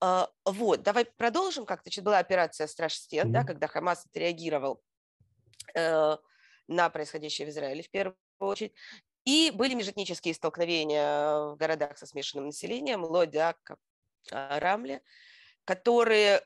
[0.00, 1.84] А, вот, давай продолжим как-то.
[1.88, 3.32] Значит, была операция «Страж стен», mm-hmm.
[3.32, 4.80] да, когда Хамас отреагировал
[5.74, 6.16] э,
[6.68, 8.72] на происходящее в Израиле в первую очередь.
[9.24, 13.76] И были межэтнические столкновения в городах со смешанным населением, Лодяк,
[14.30, 15.02] Рамле,
[15.64, 16.42] которые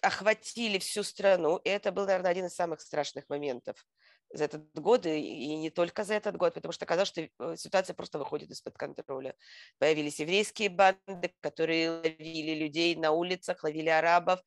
[0.00, 1.56] охватили всю страну.
[1.58, 3.84] И это был, наверное, один из самых страшных моментов
[4.30, 7.94] за этот год, и не только за этот год, потому что казалось, что э, ситуация
[7.94, 9.34] просто выходит из-под контроля.
[9.78, 14.40] Появились еврейские банды, которые ловили людей на улицах, ловили арабов,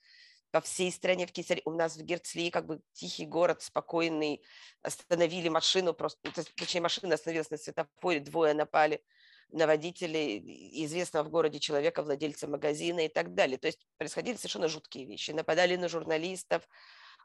[0.52, 1.62] по всей стране в Кесаре.
[1.66, 4.44] У нас в Герцли как бы тихий город, спокойный.
[4.82, 9.02] Остановили машину, просто, ну, точнее, машина остановилась на светофоре, двое напали
[9.50, 13.58] на водителей известного в городе человека, владельца магазина и так далее.
[13.58, 15.32] То есть происходили совершенно жуткие вещи.
[15.32, 16.68] Нападали на журналистов,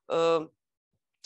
[0.09, 0.49] э,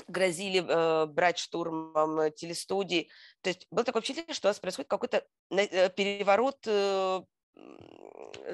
[0.08, 3.08] грозили э, брать штурмом телестудии.
[3.40, 7.20] То есть было такое впечатление, что у нас происходит какой-то э, переворот э,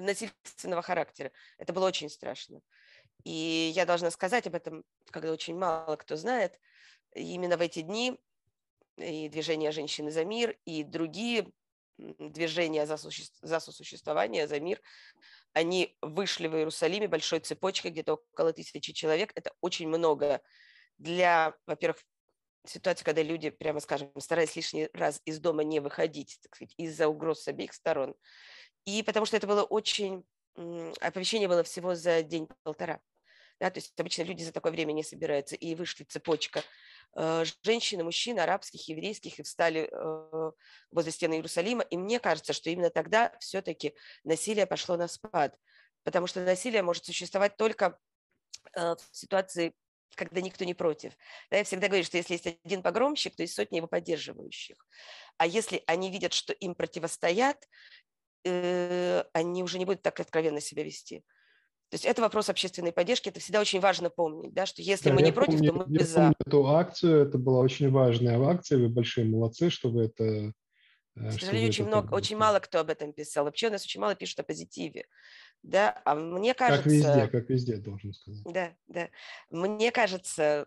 [0.01, 1.33] насильственного характера.
[1.59, 2.61] Это было очень страшно.
[3.25, 6.59] И я должна сказать об этом, когда очень мало кто знает,
[7.15, 8.19] именно в эти дни
[8.99, 11.51] и движение «Женщины за мир», и другие
[11.99, 13.25] движения за, суще...
[13.43, 14.81] за сосуществование, за мир,
[15.53, 19.33] они вышли в Иерусалиме большой цепочкой, где-то около тысячи человек.
[19.35, 20.43] Это очень много
[20.99, 22.03] для, во-первых,
[22.67, 27.09] ситуации, когда люди, прямо скажем, старались лишний раз из дома не выходить, так сказать, из-за
[27.09, 28.15] угроз с обеих сторон.
[28.85, 30.25] И потому что это было очень...
[31.01, 33.01] Оповещение было всего за день-полтора.
[33.59, 35.57] Да, то есть обычно люди за такое время не собираются.
[35.57, 36.63] И вышли цепочка
[37.17, 40.53] э, женщин, мужчин, арабских, еврейских, и встали э,
[40.91, 41.83] возле стены Иерусалима.
[41.85, 43.95] И мне кажется, что именно тогда все-таки
[44.25, 45.59] насилие пошло на спад.
[46.05, 47.99] Потому что насилие может существовать только
[48.75, 49.75] э, в ситуации
[50.15, 51.13] когда никто не против.
[51.51, 54.77] Да, я всегда говорю, что если есть один погромщик, то есть сотни его поддерживающих.
[55.37, 57.69] А если они видят, что им противостоят,
[58.47, 61.25] э, они уже не будут так откровенно себя вести.
[61.89, 65.15] То есть это вопрос общественной поддержки, это всегда очень важно помнить, да, что если да,
[65.15, 66.33] мы не против, помню, то мы я за.
[66.45, 70.25] эту акцию, это была очень важная акция, вы большие молодцы, что вы это...
[71.15, 73.45] Э, К сожалению, очень, много, очень мало кто об этом писал.
[73.45, 75.07] Вообще у нас очень мало пишут о позитиве.
[75.63, 76.83] Да, а мне кажется...
[76.83, 78.43] Как везде, как везде, должен сказать.
[78.45, 79.09] Да, да.
[79.51, 80.67] Мне кажется,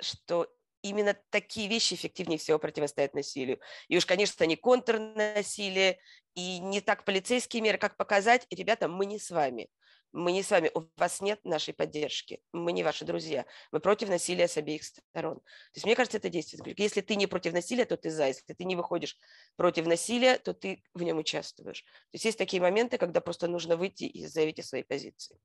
[0.00, 0.48] что
[0.88, 3.60] именно такие вещи эффективнее всего противостоят насилию.
[3.88, 5.98] И уж, конечно, не контрнасилие,
[6.34, 9.68] и не так полицейские меры, как показать, ребята, мы не с вами
[10.14, 14.08] мы не с вами, у вас нет нашей поддержки, мы не ваши друзья, мы против
[14.08, 15.40] насилия с обеих сторон.
[15.40, 16.74] То есть мне кажется, это действие.
[16.78, 18.28] Если ты не против насилия, то ты за.
[18.28, 19.18] Если ты не выходишь
[19.56, 21.82] против насилия, то ты в нем участвуешь.
[21.82, 25.36] То есть есть такие моменты, когда просто нужно выйти и заявить о своей позиции.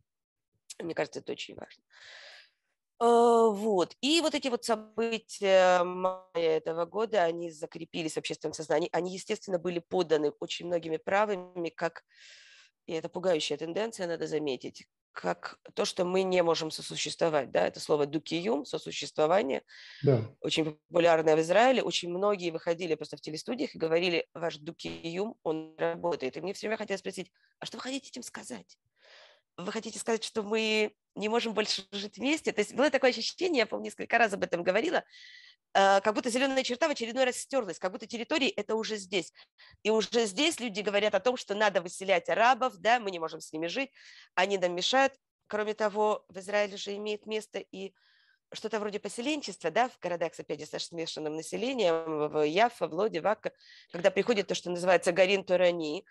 [0.77, 1.83] Мне кажется, это очень важно.
[2.99, 3.95] А, вот.
[4.01, 8.89] И вот эти вот события мая этого года, они закрепились в общественном сознании.
[8.91, 12.03] Они, естественно, были поданы очень многими правыми как
[12.89, 17.51] и это пугающая тенденция, надо заметить, как то, что мы не можем сосуществовать.
[17.51, 17.67] Да?
[17.67, 19.61] Это слово «дукиюм», сосуществование,
[20.01, 20.23] да.
[20.41, 21.83] очень популярное в Израиле.
[21.83, 26.35] Очень многие выходили просто в телестудиях и говорили, ваш дукиюм, он работает.
[26.37, 28.79] И мне все время хотелось спросить, а что вы хотите этим сказать?
[29.65, 32.51] Вы хотите сказать, что мы не можем больше жить вместе?
[32.51, 35.03] То есть было такое ощущение, я помню, несколько раз об этом говорила,
[35.73, 39.33] Э, как будто зеленая черта в очередной раз стерлась, как будто территории это уже здесь.
[39.83, 43.39] И уже здесь люди говорят о том, что надо выселять арабов, да, мы не можем
[43.39, 43.91] с ними жить,
[44.35, 45.13] они нам мешают.
[45.47, 47.93] кроме того, в Израиле же имеет место и
[48.53, 53.51] что-то вроде поселенчества, да, в городах опять со смешанным населением, в Яфа, в Лоде, Вакка,
[53.91, 56.03] когда приходит то, что называется Гарин Турани,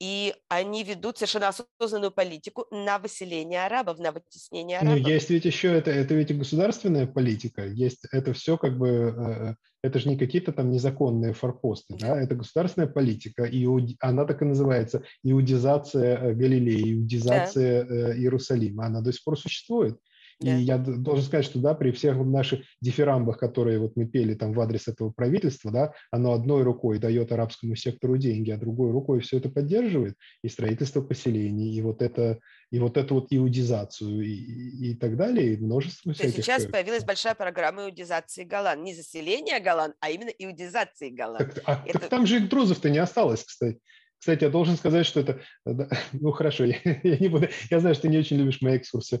[0.00, 5.06] и они ведут совершенно осознанную политику на выселение арабов, на вытеснение ну, арабов.
[5.06, 9.54] Ну, есть ведь еще это, это ведь государственная политика, есть это все как бы, э,
[9.82, 12.22] это же не какие-то там незаконные форпосты, да, да?
[12.22, 13.66] это государственная политика, и
[14.00, 18.16] она так и называется, иудизация э, Галилеи, иудизация да.
[18.16, 19.98] Иерусалима, она до сих пор существует.
[20.40, 24.52] И я должен сказать, что да, при всех наших дифирамбах, которые вот мы пели там
[24.52, 29.20] в адрес этого правительства, да, оно одной рукой дает арабскому сектору деньги, а другой рукой
[29.20, 34.90] все это поддерживает, и строительство поселений, и вот это, и вот эту вот иудизацию, и,
[34.90, 36.44] и так далее, и множество То всяких...
[36.44, 38.82] сейчас появилась большая программа иудизации Голланд.
[38.82, 41.54] Не заселения Голланд, а именно иудизации Голланд.
[41.54, 42.00] Так, а, это...
[42.00, 43.78] так там же и друзов-то не осталось, кстати.
[44.18, 45.40] Кстати, я должен сказать, что это...
[46.12, 47.48] Ну, хорошо, я, я не буду...
[47.70, 49.20] Я знаю, что ты не очень любишь мои экскурсы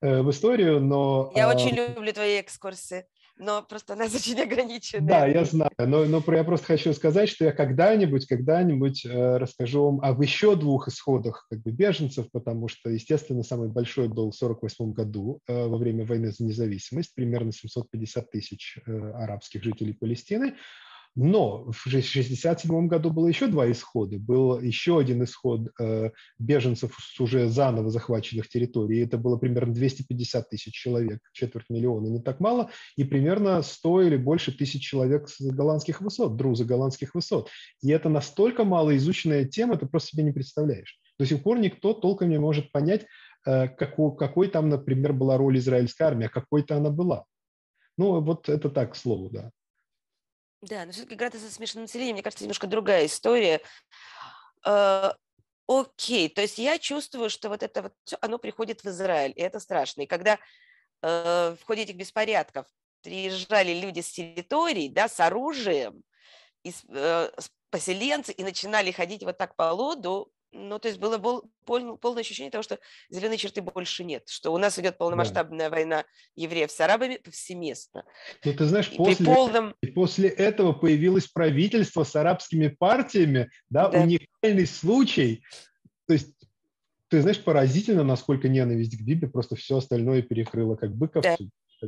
[0.00, 1.32] в историю, но...
[1.34, 1.54] Я а...
[1.54, 5.06] очень люблю твои экскурсы, но просто нас очень ограничены.
[5.06, 9.84] Да, я знаю, но, но я просто хочу сказать, что я когда-нибудь, когда-нибудь э, расскажу
[9.84, 14.36] вам об еще двух исходах как бы, беженцев, потому что, естественно, самый большой был в
[14.36, 20.54] 1948 году э, во время войны за независимость, примерно 750 тысяч э, арабских жителей Палестины,
[21.16, 24.18] но в 1967 году было еще два исхода.
[24.18, 29.00] Был еще один исход э, беженцев с уже заново захваченных территорий.
[29.00, 32.70] Это было примерно 250 тысяч человек, четверть миллиона, не так мало.
[32.96, 37.48] И примерно 100 или больше тысяч человек с голландских высот, друзы голландских высот.
[37.80, 40.98] И это настолько мало изученная тема, ты просто себе не представляешь.
[41.18, 43.06] До сих пор никто толком не может понять,
[43.46, 47.24] э, какой, какой там, например, была роль израильской армии, а какой-то она была.
[47.96, 49.52] Ну, вот это так, к слову, да.
[50.64, 53.60] Да, но все-таки град со смешанным населением, мне кажется, немножко другая история.
[54.64, 55.12] Э,
[55.68, 59.42] окей, то есть я чувствую, что вот это вот все, оно приходит в Израиль, и
[59.42, 60.02] это страшно.
[60.02, 60.38] И когда
[61.02, 62.66] э, в ходе этих беспорядков
[63.02, 66.02] приезжали люди с территорий, да, с оружием,
[66.62, 67.30] и, э,
[67.68, 71.42] поселенцы, и начинали ходить вот так по лоду, ну, то есть было пол,
[71.98, 72.78] полное ощущение того, что
[73.10, 75.74] зеленой черты больше нет, что у нас идет полномасштабная да.
[75.74, 76.04] война
[76.36, 78.04] евреев с арабами повсеместно.
[78.44, 79.74] Ну, ты знаешь, после, полном...
[79.94, 85.42] после этого появилось правительство с арабскими партиями, да, да, уникальный случай.
[86.06, 86.32] То есть,
[87.08, 91.36] ты знаешь, поразительно, насколько ненависть к Бибе просто все остальное перекрыла, как бык да.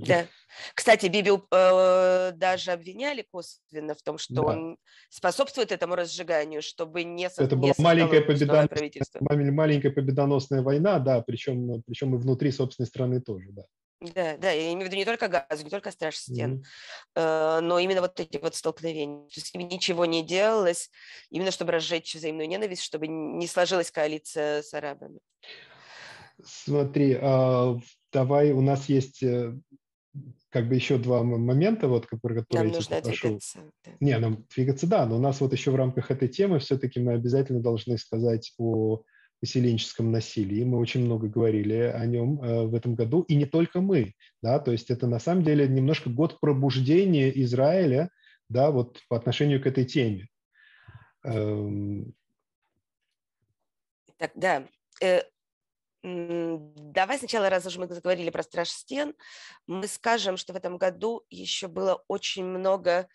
[0.04, 0.26] Да.
[0.74, 4.42] Кстати, Биби э, даже обвиняли косвенно в том, что да.
[4.42, 4.78] он
[5.10, 11.82] способствует этому разжиганию, чтобы не Это не была маленькая, победоносная, маленькая победоносная война, да, причем,
[11.86, 13.62] причем и внутри собственной страны тоже, да.
[14.00, 16.62] Да, да, я имею в виду не только газ, не только страж стен,
[17.16, 17.60] mm-hmm.
[17.60, 19.26] но именно вот эти вот столкновения.
[19.28, 20.90] То есть ничего не делалось,
[21.30, 25.18] именно чтобы разжечь взаимную ненависть, чтобы не сложилась коалиция с арабами.
[26.44, 27.78] Смотри, а,
[28.12, 29.54] давай, у нас есть э,
[30.50, 33.28] как бы еще два момента, вот, которые Нам нужно попрошу.
[33.28, 33.58] двигаться.
[33.84, 33.92] Да.
[34.00, 37.12] Не, нам двигаться, да, но у нас вот еще в рамках этой темы все-таки мы
[37.12, 39.02] обязательно должны сказать о
[39.40, 40.64] поселенческом насилии.
[40.64, 44.58] Мы очень много говорили о нем э, в этом году, и не только мы, да,
[44.58, 48.10] то есть это на самом деле немножко год пробуждения Израиля,
[48.48, 50.28] да, вот по отношению к этой теме.
[51.24, 52.14] Эм...
[54.16, 54.66] Так, да,
[55.02, 55.20] э,
[56.02, 59.14] Давай сначала, раз уж мы заговорили про страж стен,
[59.66, 63.08] мы скажем, что в этом году еще было очень много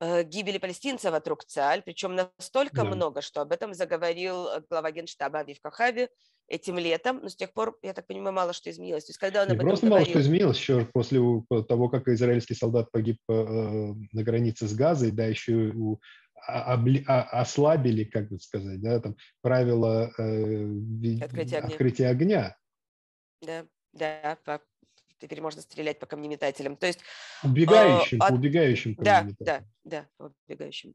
[0.00, 2.84] э, гибели палестинцев от рук ЦАЛь, причем настолько да.
[2.84, 6.08] много, что об этом заговорил э, глава генштаба Авив Кахави
[6.48, 9.04] этим летом, но с тех пор, я так понимаю, мало что изменилось.
[9.04, 10.06] То есть, когда он Не просто говорил...
[10.06, 11.20] мало что изменилось, еще после
[11.68, 16.00] того, как израильский солдат погиб э, на границе с Газой, да, еще у
[16.46, 21.68] обли, ослабили, как бы сказать, да, там, правила э, открытия, огня.
[21.68, 22.56] открытия огня.
[23.42, 24.60] Да, да, по,
[25.18, 26.76] теперь можно стрелять по камнеметателям.
[26.76, 27.00] То есть,
[27.42, 30.08] убегающим, э, от, убегающим Да, да, да,
[30.48, 30.94] убегающим.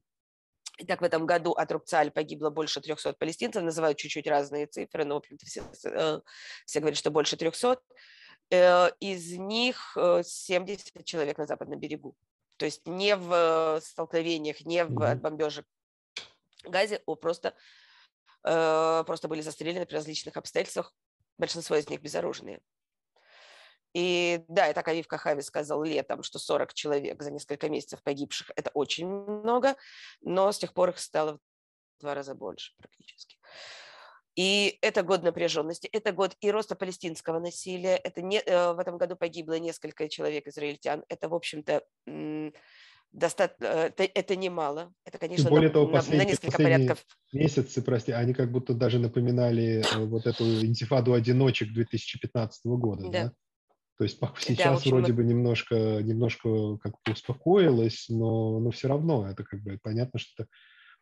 [0.78, 5.16] Итак, в этом году от Рубцаль погибло больше 300 палестинцев, называют чуть-чуть разные цифры, но,
[5.16, 6.22] в общем-то, все, э,
[6.66, 7.80] все говорят, что больше 300.
[8.50, 12.16] Э, из них 70 человек на западном берегу.
[12.62, 15.66] То есть не в столкновениях, не в, от бомбежек
[16.64, 17.55] газе, а просто,
[18.43, 20.93] э, просто были застрелены при различных обстоятельствах,
[21.39, 22.62] большинство из них безоружные.
[23.95, 28.70] И да, это Авив Кахави сказал летом, что 40 человек за несколько месяцев погибших– это
[28.76, 29.76] очень много,
[30.22, 31.39] но с тех пор их стало
[31.97, 33.39] в два раза больше практически.
[34.36, 37.95] И это год напряженности, это год и роста палестинского насилия.
[37.95, 41.03] Это не, э, в этом году погибло несколько человек израильтян.
[41.09, 41.84] Это, в общем-то,
[43.11, 44.93] достаточно, э, это, это немало.
[45.05, 47.05] Это, конечно, более на, того, на, на несколько порядков.
[47.34, 53.23] Месяцы, прости, они как будто даже напоминали э, вот эту интифаду одиночек 2015 года, да?
[53.23, 53.34] да?
[53.97, 55.17] То есть сейчас да, общем, вроде мы...
[55.17, 60.51] бы немножко, немножко как-то успокоилось, но, но все равно это как бы понятно, что это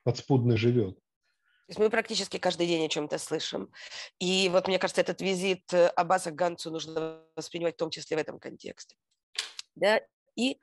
[0.04, 0.98] подспудно живет.
[1.70, 3.72] То есть мы практически каждый день о чем-то слышим.
[4.18, 8.18] И вот мне кажется, этот визит э, Аббаса к Ганцу нужно воспринимать в том числе
[8.18, 8.96] в этом контексте.
[9.76, 10.02] Да?
[10.36, 10.60] И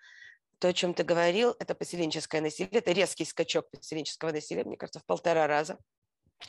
[0.59, 4.99] то, о чем ты говорил, это поселенческое насилие, это резкий скачок поселенческого насилия, мне кажется,
[4.99, 5.79] в полтора раза.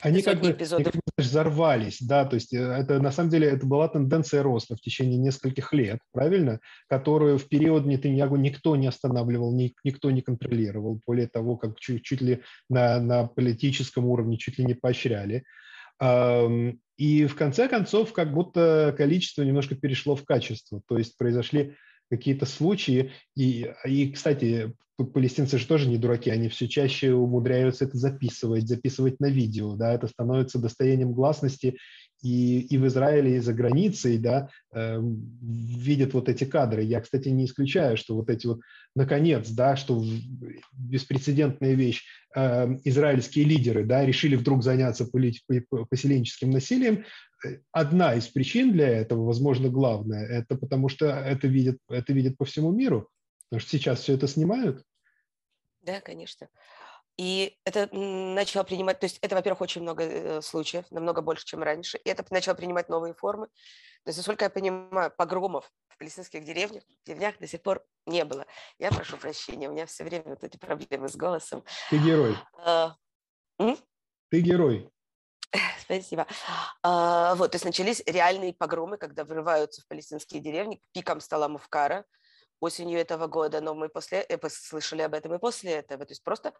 [0.00, 0.94] Они как бы эпизодов.
[1.16, 5.18] Взорвались, да, то есть э, это на самом деле это была тенденция роста в течение
[5.18, 11.56] нескольких лет, правильно, которую в период Нетаньягу никто не останавливал, никто не контролировал, более того,
[11.56, 15.44] как чуть, чуть ли на, на политическом уровне чуть ли не поощряли.
[16.00, 21.76] И в конце концов, как будто количество немножко перешло в качество, то есть произошли
[22.10, 23.12] какие-то случаи.
[23.36, 29.20] И, и, кстати, палестинцы же тоже не дураки, они все чаще умудряются это записывать, записывать
[29.20, 31.76] на видео, да, это становится достоянием гласности
[32.22, 35.00] и, и в Израиле, и за границей, да, э,
[35.40, 36.82] видят вот эти кадры.
[36.82, 38.60] Я, кстати, не исключаю, что вот эти вот,
[38.96, 40.02] наконец, да, что
[40.72, 42.02] беспрецедентная вещь,
[42.34, 47.04] э, израильские лидеры, да, решили вдруг заняться поселенческим насилием.
[47.72, 52.44] Одна из причин для этого, возможно, главная, это потому что это видят, это видят по
[52.44, 53.08] всему миру,
[53.48, 54.82] потому что сейчас все это снимают.
[55.82, 56.48] Да, конечно.
[57.18, 61.64] И это начало принимать, то есть это, во-первых, очень много э, случаев, намного больше, чем
[61.64, 63.48] раньше, и это начало принимать новые формы.
[64.04, 68.46] То есть, насколько я понимаю, погромов в палестинских деревнях, деревнях до сих пор не было.
[68.78, 71.64] Я прошу прощения, у меня все время вот эти проблемы с голосом.
[71.90, 72.36] Ты герой.
[72.64, 72.94] А,
[74.30, 74.88] Ты герой.
[75.80, 76.26] Спасибо.
[76.82, 80.80] А, вот, то есть начались реальные погромы, когда врываются в палестинские деревни.
[80.92, 82.04] Пиком стала Мувкара
[82.60, 86.04] осенью этого года, но мы после, э, слышали об этом и после этого.
[86.04, 86.52] То есть просто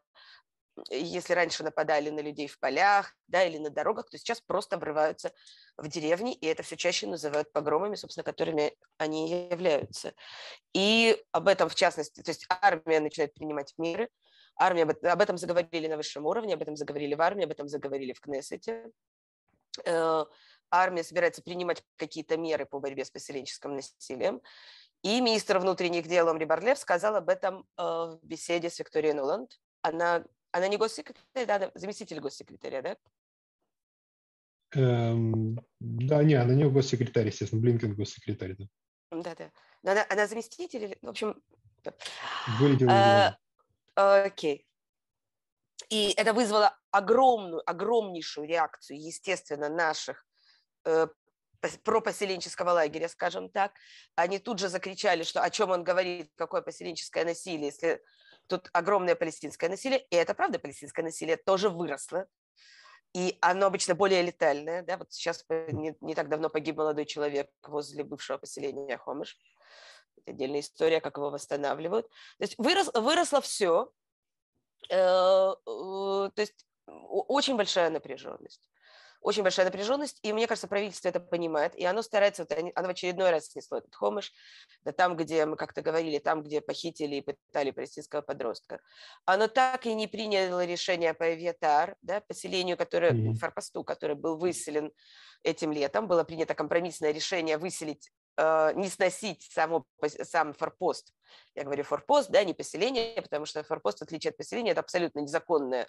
[0.91, 5.33] если раньше нападали на людей в полях да, или на дорогах, то сейчас просто врываются
[5.77, 10.15] в деревни, и это все чаще называют погромами, собственно, которыми они являются.
[10.73, 14.09] И об этом, в частности, то есть армия начинает принимать меры,
[14.59, 18.13] армия, об этом заговорили на высшем уровне, об этом заговорили в армии, об этом заговорили
[18.13, 18.91] в Кнессете.
[19.85, 20.25] Э,
[20.71, 24.43] армия собирается принимать какие-то меры по борьбе с поселенческим насилием.
[25.03, 29.59] И министр внутренних дел Омри Барлев сказал об этом э, в беседе с Викторией Нуланд.
[29.83, 32.97] Она она не госсекретарь, да, заместитель госсекретаря, да?
[34.75, 38.65] Эм, да, не, она не госсекретарь, естественно, Блинкен госсекретарь, да.
[39.11, 39.53] Да, да.
[39.83, 41.43] Но она, она заместитель, в общем...
[42.59, 42.91] Вылетела.
[42.93, 43.39] А,
[43.99, 44.67] окей.
[45.91, 50.27] И это вызвало огромную, огромнейшую реакцию, естественно, наших
[50.85, 51.09] э,
[51.83, 53.73] пропоселенческого лагеря, скажем так.
[54.15, 58.03] Они тут же закричали, что о чем он говорит, какое поселенческое насилие, если
[58.47, 62.27] тут огромное палестинское насилие, и это правда, палестинское насилие тоже выросло,
[63.15, 67.51] и оно обычно более летальное, да, вот сейчас не, не так давно погиб молодой человек
[67.63, 69.37] возле бывшего поселения Хомыш,
[70.27, 73.91] отдельная история, как его восстанавливают, то есть вырос, выросло все,
[74.91, 78.69] э, э, то есть очень большая напряженность
[79.21, 82.91] очень большая напряженность, и мне кажется, правительство это понимает, и оно старается, вот оно в
[82.91, 84.33] очередной раз снесло этот хомыш,
[84.85, 88.81] да там, где мы как-то говорили, там, где похитили и пытали палестинского подростка.
[89.25, 93.35] Оно так и не приняло решение по Авиатар, да, поселению, которое, mm-hmm.
[93.35, 94.93] форпосту, который был выселен
[95.43, 98.11] этим летом, было принято компромиссное решение выселить
[98.77, 99.85] не сносить само,
[100.23, 101.13] сам форпост.
[101.55, 105.21] Я говорю форпост, да, не поселение, потому что форпост, в отличие от поселения, это абсолютно
[105.21, 105.89] незаконное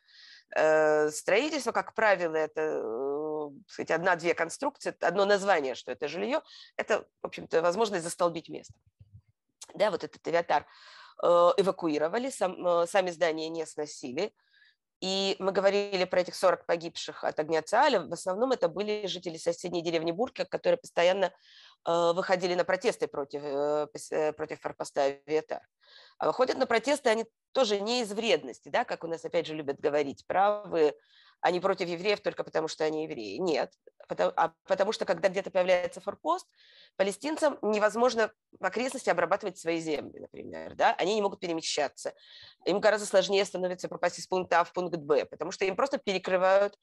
[0.55, 1.71] э, строительство.
[1.71, 6.41] Как правило, это э, сказать, одна-две конструкции, одно название, что это жилье,
[6.75, 8.73] это, в общем-то, возможность застолбить место.
[9.75, 10.65] Да, вот этот авиатар
[11.21, 14.33] эвакуировали, сам, сами здания не сносили,
[15.01, 18.01] и мы говорили про этих 40 погибших от огня Циаля.
[18.01, 21.31] В основном это были жители соседней деревни Бурка, которые постоянно э,
[21.85, 25.61] выходили на протесты против, э, э против форпоста Авиатар.
[26.17, 29.55] А выходят на протесты они тоже не из вредности, да, как у нас опять же
[29.55, 30.93] любят говорить, правы,
[31.41, 33.37] они против евреев только потому, что они евреи.
[33.37, 33.73] Нет,
[34.07, 36.47] потому, а потому что когда где-то появляется форпост,
[36.97, 42.13] палестинцам невозможно в окрестности обрабатывать свои земли, например, да, они не могут перемещаться.
[42.65, 45.97] Им гораздо сложнее становится пропасть из пункта А в пункт Б, потому что им просто
[45.97, 46.77] перекрывают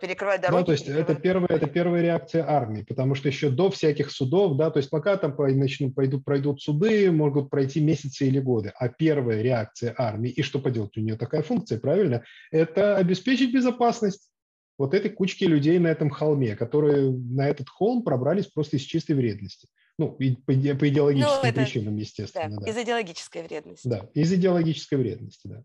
[0.00, 0.60] перекрывать дороги.
[0.60, 4.56] Ну, то есть это первая, это первая реакция армии, потому что еще до всяких судов,
[4.56, 8.88] да, то есть пока там начнут, пойдут, пройдут суды, могут пройти месяцы или годы, а
[8.88, 14.30] первая реакция армии, и что поделать, у нее такая функция, правильно, это обеспечить безопасность
[14.78, 19.12] вот этой кучки людей на этом холме, которые на этот холм пробрались просто из чистой
[19.12, 19.68] вредности.
[19.96, 22.56] Ну, по, по идеологическим ну, это, причинам, естественно.
[22.56, 22.70] Да, да.
[22.70, 23.86] Из идеологической вредности.
[23.86, 25.64] Да, из идеологической вредности, да.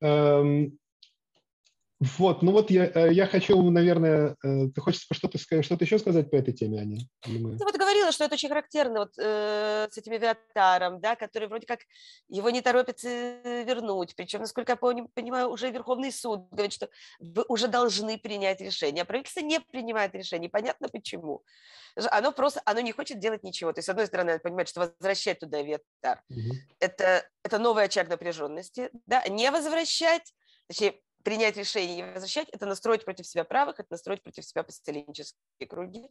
[0.00, 0.78] Эм,
[2.00, 6.30] вот, ну вот я, э, я хочу, наверное, э, ты хочешь что-то что еще сказать
[6.30, 6.98] по этой теме, Аня?
[7.22, 11.66] Ты вот говорила, что это очень характерно вот э, с этим авиатаром, да, который вроде
[11.66, 11.80] как
[12.28, 13.08] его не торопится
[13.64, 16.88] вернуть, причем, насколько я понимаю, уже Верховный суд говорит, что
[17.18, 21.42] вы уже должны принять решение, а правительство не принимает решение, понятно почему.
[21.96, 24.80] Оно просто, оно не хочет делать ничего, то есть, с одной стороны, оно понимает, что
[24.80, 26.54] возвращать туда авиатар, угу.
[26.78, 30.32] это, это новый очаг напряженности, да, не возвращать,
[30.68, 35.68] точнее, принять решение и возвращать, это настроить против себя правых, это настроить против себя поселенческие
[35.68, 36.10] круги.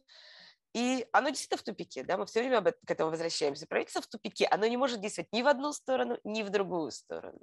[0.74, 3.66] И оно действительно в тупике, да, мы все время к этому возвращаемся.
[3.66, 7.40] Правительство в тупике, оно не может действовать ни в одну сторону, ни в другую сторону.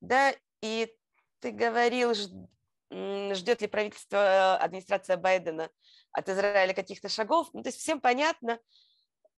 [0.00, 0.32] Да,
[0.62, 0.94] и
[1.40, 5.70] ты говорил, ждет ли правительство, администрация Байдена
[6.12, 7.48] от Израиля каких-то шагов.
[7.52, 8.60] Ну, то есть всем понятно,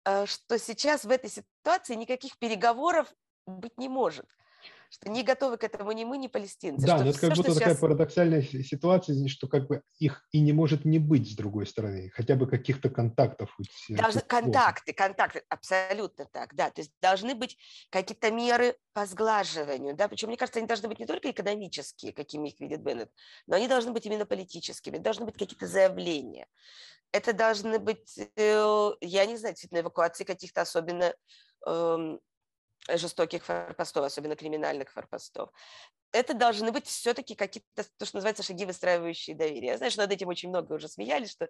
[0.05, 3.12] э, что сейчас в этой ситуации никаких переговоров
[3.46, 4.26] быть не может
[4.91, 6.86] что не готовы к этому ни мы, ни палестинцы.
[6.86, 7.80] Да, но это как будто такая сейчас...
[7.80, 12.36] парадоксальная ситуация, что как бы их и не может не быть с другой стороны, хотя
[12.36, 13.55] бы каких-то контактов.
[13.91, 17.59] Э, должны, контакты, контакты, абсолютно так, да, то есть должны быть
[17.91, 22.49] какие-то меры по сглаживанию, да, причем, мне кажется, они должны быть не только экономические, какими
[22.49, 23.11] их видит Беннет,
[23.47, 26.47] но они должны быть именно политическими, должны быть какие-то заявления.
[27.12, 31.14] Это должны быть, э, я не знаю, действительно, эвакуации каких-то особенно
[31.66, 32.20] эм,
[32.95, 35.51] жестоких форпостов, особенно криминальных форпостов.
[36.12, 39.76] Это должны быть все-таки какие-то, то, что называется, шаги, выстраивающие доверие.
[39.76, 41.49] Знаешь, над этим очень много уже смеялись, что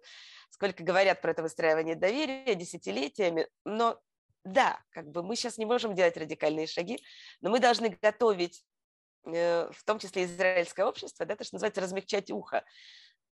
[0.50, 4.00] сколько говорят про это выстраивание доверия десятилетиями, но
[4.44, 7.00] да, как бы мы сейчас не можем делать радикальные шаги,
[7.40, 8.64] но мы должны готовить,
[9.26, 12.64] э, в том числе израильское общество, да, то, что называется, размягчать ухо,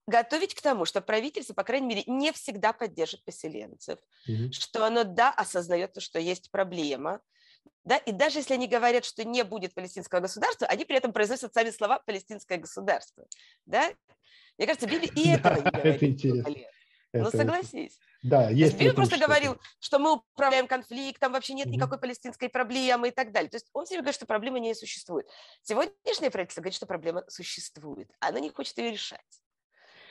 [0.07, 3.99] готовить к тому, что правительство, по крайней мере, не всегда поддержит поселенцев,
[4.29, 4.53] mm-hmm.
[4.53, 7.21] что оно, да, осознает, что есть проблема,
[7.85, 11.53] да, и даже если они говорят, что не будет палестинского государства, они при этом произносят
[11.53, 13.27] сами слова «палестинское государство».
[13.67, 13.93] Да?
[14.57, 15.97] Мне кажется, Биби и этого не говорит.
[15.97, 16.55] Это интересно.
[17.13, 17.99] Ну, согласись.
[18.23, 18.79] Да, есть.
[18.79, 23.51] Билли просто говорил, что мы управляем конфликтом, вообще нет никакой палестинской проблемы и так далее.
[23.51, 25.29] То есть он себе говорит, что проблемы не существует.
[25.63, 28.11] Сегодняшнее правительство говорит, что проблема существует.
[28.21, 29.21] Оно не хочет ее решать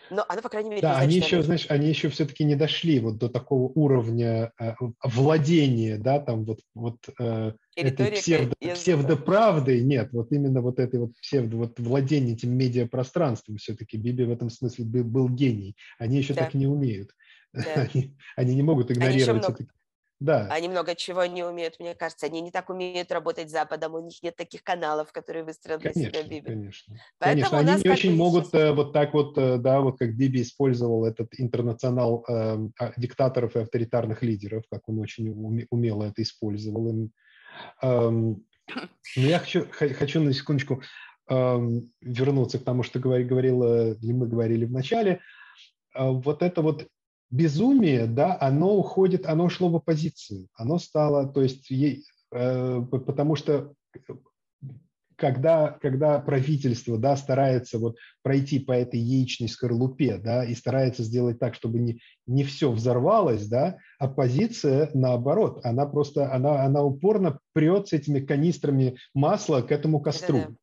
[0.09, 3.17] но она, по крайней мере, Да, они еще, знаешь, они еще все-таки не дошли вот
[3.17, 4.73] до такого уровня э,
[5.03, 11.15] владения, да, там вот, вот э, этой псевдо, псевдоправдой, нет, вот именно вот этой вот
[11.21, 15.75] псевдо, вот владение этим медиапространством все-таки Биби в этом смысле был, был гений.
[15.97, 16.45] Они еще да.
[16.45, 17.11] так не умеют.
[17.53, 17.63] Да.
[17.93, 19.67] Они, они не могут игнорировать это.
[20.23, 20.47] Да.
[20.49, 22.27] Они много чего не умеют, мне кажется.
[22.27, 25.91] Они не так умеют работать с Западом, у них нет таких каналов, которые выстроят для
[25.91, 26.47] себя Биби.
[26.47, 27.73] Конечно, Поэтому конечно.
[27.73, 28.61] Они не очень могут сейчас...
[28.61, 32.57] Э, вот так вот, э, да, вот как Биби использовал этот интернационал э,
[32.95, 35.29] диктаторов и авторитарных лидеров, как он очень
[35.69, 37.09] умело это использовал.
[37.81, 38.45] Эм,
[39.17, 40.81] но я хочу, хочу на секундочку
[41.27, 45.19] эм, вернуться к тому, что говорила, или мы говорили в начале.
[45.93, 46.87] Э, вот это вот
[47.33, 50.47] безумие, да, оно уходит, оно ушло в оппозицию.
[50.53, 53.73] Оно стало, то есть, ей, э, потому что
[55.15, 61.39] когда, когда правительство да, старается вот пройти по этой яичной скорлупе да, и старается сделать
[61.39, 67.95] так, чтобы не, не все взорвалось, да, оппозиция, наоборот, она просто она, она упорно прется
[67.95, 70.37] этими канистрами масла к этому костру.
[70.39, 70.55] Да-да.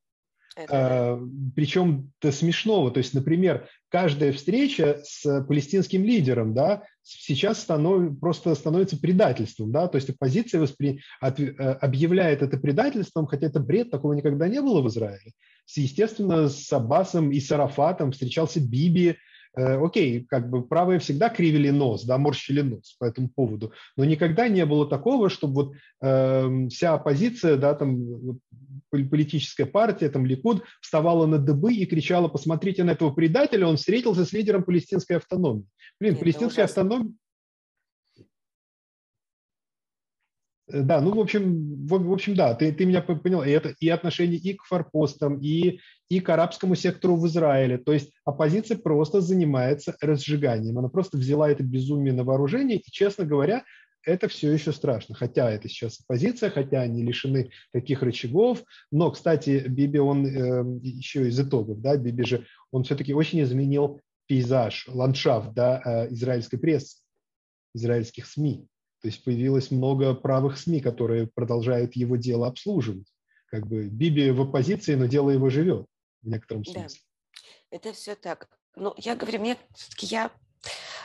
[0.57, 0.72] Это...
[0.72, 1.20] А,
[1.55, 2.90] причем до смешного.
[2.90, 8.18] То есть, например, каждая встреча с палестинским лидером да, сейчас станов...
[8.18, 9.72] просто становится предательством.
[9.72, 9.88] Да?
[9.88, 11.01] То есть оппозиция воспри...
[11.20, 11.38] от...
[11.40, 15.32] Э, объявляет это предательством, хотя это бред, такого никогда не было в Израиле.
[15.76, 19.16] Естественно, с Аббасом и с Арафатом встречался Биби,
[19.55, 24.48] окей, как бы правые всегда кривили нос, да, морщили нос по этому поводу, но никогда
[24.48, 28.40] не было такого, чтобы вот э, вся оппозиция, да, там
[28.90, 34.24] политическая партия, там Ликуд, вставала на дыбы и кричала, посмотрите на этого предателя, он встретился
[34.24, 35.66] с лидером палестинской автономии.
[35.98, 37.12] Блин, Это палестинская автономия,
[40.72, 43.42] да, ну, в общем, в, в общем, да, ты, ты меня понял.
[43.42, 47.78] И это и отношение и к форпостам, и, и к арабскому сектору в Израиле.
[47.78, 50.78] То есть оппозиция просто занимается разжиганием.
[50.78, 53.64] Она просто взяла это безумие на вооружение, и, честно говоря,
[54.04, 55.14] это все еще страшно.
[55.14, 58.62] Хотя это сейчас оппозиция, хотя они лишены таких рычагов.
[58.90, 64.00] Но, кстати, Биби, он э, еще из итогов, да, Биби же, он все-таки очень изменил
[64.26, 66.98] пейзаж, ландшафт, да, э, израильской прессы,
[67.74, 68.66] израильских СМИ.
[69.01, 73.12] То есть появилось много правых СМИ, которые продолжают его дело обслуживать.
[73.46, 75.86] Как бы Биби в оппозиции, но дело его живет
[76.22, 77.01] в некотором смысле.
[77.70, 78.48] Да, это все так.
[78.76, 80.30] Ну, я говорю, мне все-таки я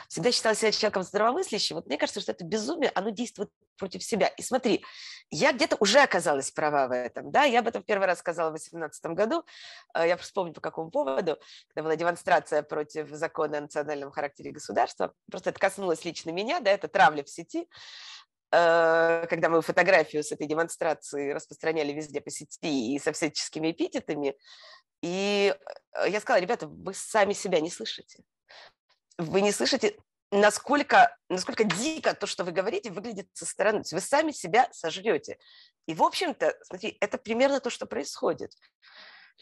[0.08, 1.76] всегда считала себя человеком здравомыслящим.
[1.76, 4.28] Вот мне кажется, что это безумие, оно действует против себя.
[4.28, 4.84] И смотри,
[5.30, 7.30] я где-то уже оказалась права в этом.
[7.30, 7.44] Да?
[7.44, 9.44] Я об этом первый раз сказала в 2018 году.
[9.94, 11.38] Э, я вспомню, по какому поводу.
[11.68, 15.12] Когда была демонстрация против закона о национальном характере государства.
[15.30, 17.68] Просто это коснулось лично меня, да, это травля в сети
[18.52, 24.36] э, когда мы фотографию с этой демонстрации распространяли везде по сети и со всяческими эпитетами,
[25.02, 25.54] и
[25.92, 28.22] э, я сказала, ребята, вы сами себя не слышите.
[29.18, 29.96] Вы не слышите,
[30.30, 33.82] насколько, насколько дико то, что вы говорите, выглядит со стороны.
[33.90, 35.38] Вы сами себя сожрете.
[35.86, 38.52] И, в общем-то, смотри, это примерно то, что происходит.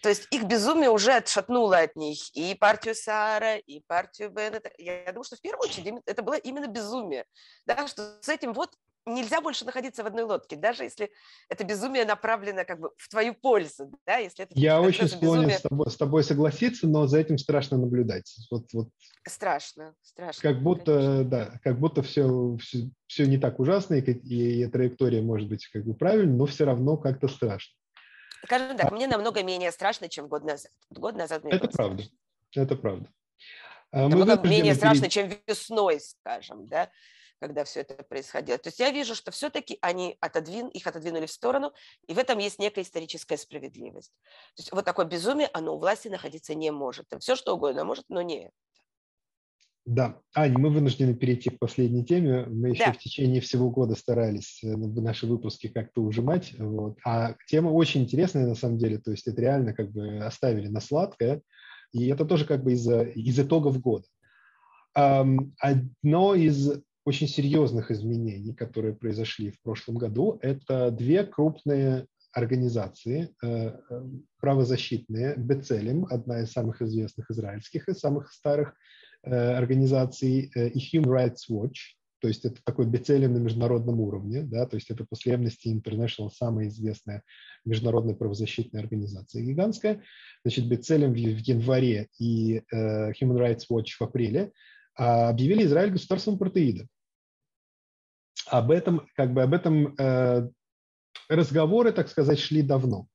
[0.02, 4.70] То есть их безумие уже отшатнуло от них и партию Сара, и партию Беннета.
[4.76, 7.24] Я думаю, что в первую очередь это было именно безумие.
[7.64, 8.74] Да, что с этим вот
[9.06, 11.10] нельзя больше находиться в одной лодке, даже если
[11.48, 15.58] это безумие направлено как бы в твою пользу, да, если это Я очень склонен безумие...
[15.58, 18.34] с, тобой, с тобой согласиться, но за этим страшно наблюдать.
[18.50, 18.88] Вот, вот.
[19.26, 20.42] Страшно, страшно.
[20.42, 21.24] Как будто, конечно.
[21.24, 25.66] да, как будто все, все, все не так ужасно, и, и, и траектория может быть
[25.66, 27.74] как бы правильной, но все равно как-то страшно.
[28.44, 28.94] Скажем так, а...
[28.94, 30.72] мне намного менее страшно, чем год назад.
[30.90, 32.60] Год назад мне Это правда, страшно.
[32.60, 33.08] это правда.
[33.90, 36.90] А намного менее страшно, чем весной, скажем, да
[37.44, 38.56] когда все это происходило.
[38.56, 41.74] То есть я вижу, что все-таки они отодвин, их отодвинули в сторону,
[42.08, 44.12] и в этом есть некая историческая справедливость.
[44.56, 47.06] То есть вот такое безумие, оно у власти находиться не может.
[47.20, 48.50] Все что угодно может, но не
[49.86, 52.46] да, Аня, мы вынуждены перейти к последней теме.
[52.46, 52.92] Мы еще да.
[52.94, 56.54] в течение всего года старались э, наши выпуски как-то ужимать.
[56.58, 56.96] Вот.
[57.04, 58.96] А тема очень интересная на самом деле.
[58.96, 61.42] То есть это реально как бы оставили на сладкое.
[61.92, 64.06] И это тоже как бы из, из итогов года.
[64.94, 73.46] Одно из очень серьезных изменений, которые произошли в прошлом году, это две крупные организации э,
[73.46, 74.02] э,
[74.40, 75.34] правозащитные.
[75.36, 78.74] Бецелем, одна из самых известных израильских и самых старых
[79.22, 81.76] э, организаций, и Human Rights Watch,
[82.20, 86.30] то есть это такой Бецелем на международном уровне, да, то есть это после Amnesty International
[86.30, 87.22] самая известная
[87.66, 90.02] международная правозащитная организация гигантская.
[90.42, 94.52] Значит, Бецелем в, январе и Human Rights Watch в апреле
[94.96, 96.86] а, объявили Израиль государством протеида
[98.46, 100.48] об этом, как бы об этом э,
[101.28, 103.06] разговоры, так сказать, шли давно.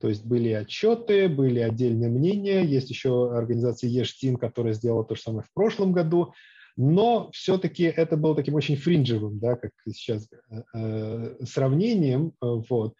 [0.00, 2.62] То есть были отчеты, были отдельные мнения.
[2.62, 6.34] Есть еще организация Ештин, которая сделала то же самое в прошлом году.
[6.76, 12.32] Но все-таки это было таким очень фринджевым, да, как сейчас, э, э сравнением.
[12.42, 12.94] Э, вот.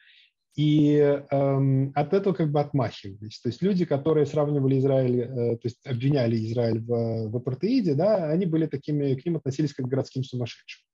[0.56, 3.40] И э, от этого как бы отмахивались.
[3.40, 8.30] То есть люди, которые сравнивали Израиль, э, то есть обвиняли Израиль в, в апартеиде, да,
[8.30, 10.85] они были такими, к ним относились как к городским сумасшедшим.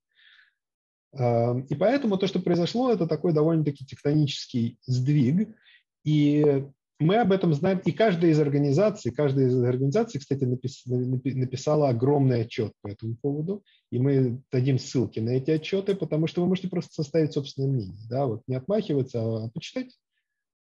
[1.15, 5.55] И поэтому то, что произошло, это такой довольно-таки тектонический сдвиг.
[6.05, 6.65] И
[7.03, 12.73] мы об этом знаем, и каждая из организаций, каждая из организаций, кстати, написала огромный отчет
[12.81, 16.95] по этому поводу, и мы дадим ссылки на эти отчеты, потому что вы можете просто
[16.95, 19.99] составить собственное мнение, да, вот не отмахиваться, а почитать,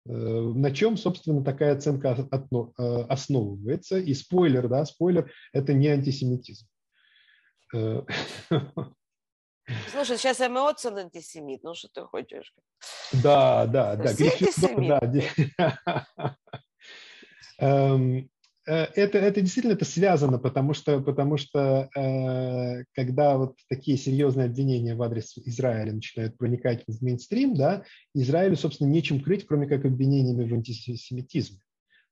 [0.06, 3.98] э, на чем, собственно, такая оценка э, основывается.
[3.98, 6.66] И спойлер, да, спойлер, это не антисемитизм.
[9.90, 12.54] Слушай, сейчас Эмоцин антисемит, ну что ты хочешь?
[13.12, 14.12] Да, да, да.
[15.58, 16.36] Да.
[17.58, 18.30] Эм,
[18.66, 24.46] э, это, это действительно это связано, потому что, потому что э, когда вот такие серьезные
[24.46, 29.84] обвинения в адрес Израиля начинают проникать в мейнстрим, да, Израилю, собственно, нечем крыть, кроме как
[29.84, 31.58] обвинениями в антисемитизме.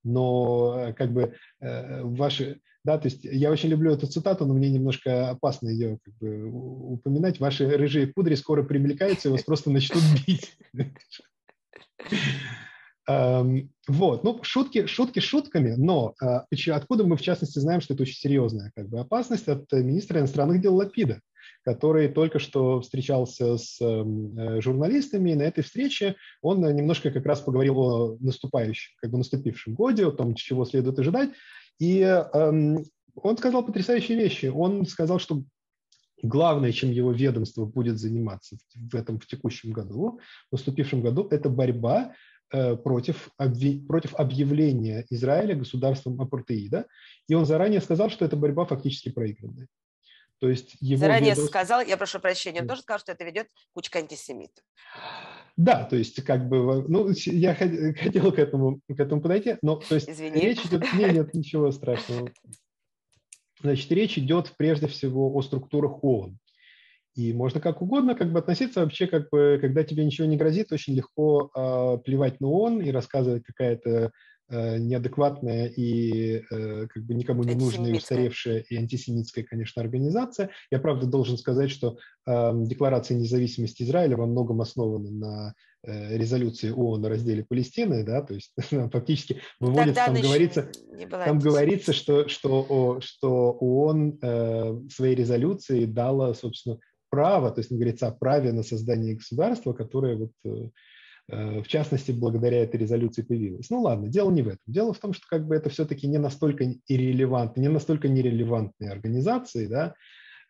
[0.08, 4.54] Но э, как бы э, ваши, да, то есть я очень люблю эту цитату, но
[4.54, 7.40] мне немножко опасно ее как бы, упоминать.
[7.40, 10.56] Ваши рыжие кудри скоро привлекаются, и вас просто начнут бить.
[13.06, 18.16] Вот, ну, шутки, шутки шутками, но а, откуда мы, в частности, знаем, что это очень
[18.16, 21.22] серьезная как бы, опасность от министра иностранных дел Лапида,
[21.64, 27.40] который только что встречался с э, журналистами, и на этой встрече он немножко как раз
[27.40, 31.30] поговорил о наступающем, как бы наступившем годе, о том, чего следует ожидать,
[31.78, 32.84] и эм,
[33.22, 34.46] он сказал потрясающие вещи.
[34.46, 35.42] Он сказал, что
[36.22, 41.48] главное, чем его ведомство будет заниматься в этом в текущем году, в наступившем году, это
[41.48, 42.14] борьба
[42.52, 46.86] э, против, против объявления Израиля государством апартеида.
[47.28, 49.68] И он заранее сказал, что эта борьба фактически проигранная.
[50.40, 51.46] То есть его Заранее ведомство...
[51.48, 54.64] сказал, я прошу прощения, он тоже сказал, что это ведет кучка антисемитов.
[55.56, 59.96] Да, то есть как бы, ну, я хотел к этому, к этому подойти, но то
[59.96, 60.40] есть Извини.
[60.40, 62.30] речь идет, нет, нет, ничего страшного.
[63.60, 66.38] Значит, речь идет прежде всего о структурах ООН.
[67.16, 70.70] И можно как угодно как бы относиться вообще, как бы, когда тебе ничего не грозит,
[70.70, 74.10] очень легко э, плевать на ООН и рассказывать какая-то э,
[74.50, 80.50] неадекватная и э, как бы никому не нужная, и устаревшая и антисемитская, конечно, организация.
[80.70, 86.70] Я, правда, должен сказать, что э, Декларация независимости Израиля во многом основана на э, резолюции
[86.70, 88.52] ООН о разделе Палестины, да, то есть
[88.92, 90.70] фактически выводится, там говорится,
[91.10, 96.78] там говорится, что, что, что ООН э, своей резолюции дала, собственно,
[97.10, 100.68] право, то есть говорится о праве на создание государства, которое вот э, э,
[101.28, 103.68] в частности, благодаря этой резолюции появилась.
[103.68, 104.62] Ну ладно, дело не в этом.
[104.66, 109.66] Дело в том, что как бы это все-таки не настолько иррелевантные, не настолько нерелевантные организации,
[109.66, 109.94] да,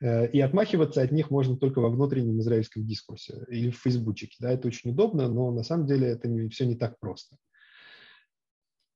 [0.01, 4.37] э, и отмахиваться от них можно только во внутреннем израильском дискурсе или в фейсбучике.
[4.39, 7.37] Да, это очень удобно, но на самом деле это не, все не так просто.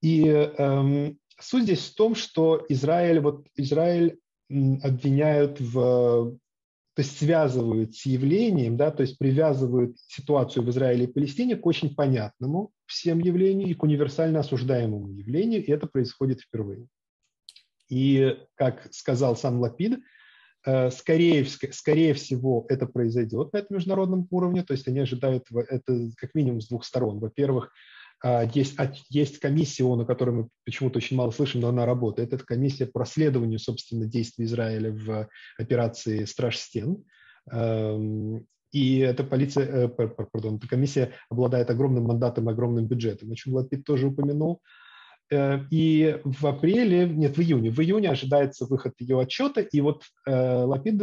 [0.02, 4.18] И эм, суть здесь в том, что Израиль, вот Израиль
[4.48, 6.38] обвиняют в
[7.02, 11.94] есть связывают с явлением, да, то есть привязывают ситуацию в Израиле и Палестине к очень
[11.94, 16.86] понятному всем явлению и к универсально осуждаемому явлению, и это происходит впервые.
[17.88, 20.00] И, как сказал сам Лапид,
[20.64, 26.10] э, скорее, скорее всего это произойдет на этом международном уровне, то есть они ожидают это
[26.16, 27.18] как минимум с двух сторон.
[27.18, 27.72] Во-первых,
[28.54, 28.76] есть,
[29.08, 32.32] есть комиссия ООН, о которой мы почему-то очень мало слышим, но она работает.
[32.32, 37.04] Это комиссия по расследованию, собственно, действий Израиля в операции «Страж стен».
[37.50, 43.54] Эм, и эта полиция, э, пардон, эта комиссия обладает огромным мандатом, огромным бюджетом, о чем
[43.54, 44.62] Лапид тоже упомянул.
[45.32, 50.04] Э, и в апреле, нет, в июне, в июне ожидается выход ее отчета, и вот
[50.26, 51.00] э, Лапид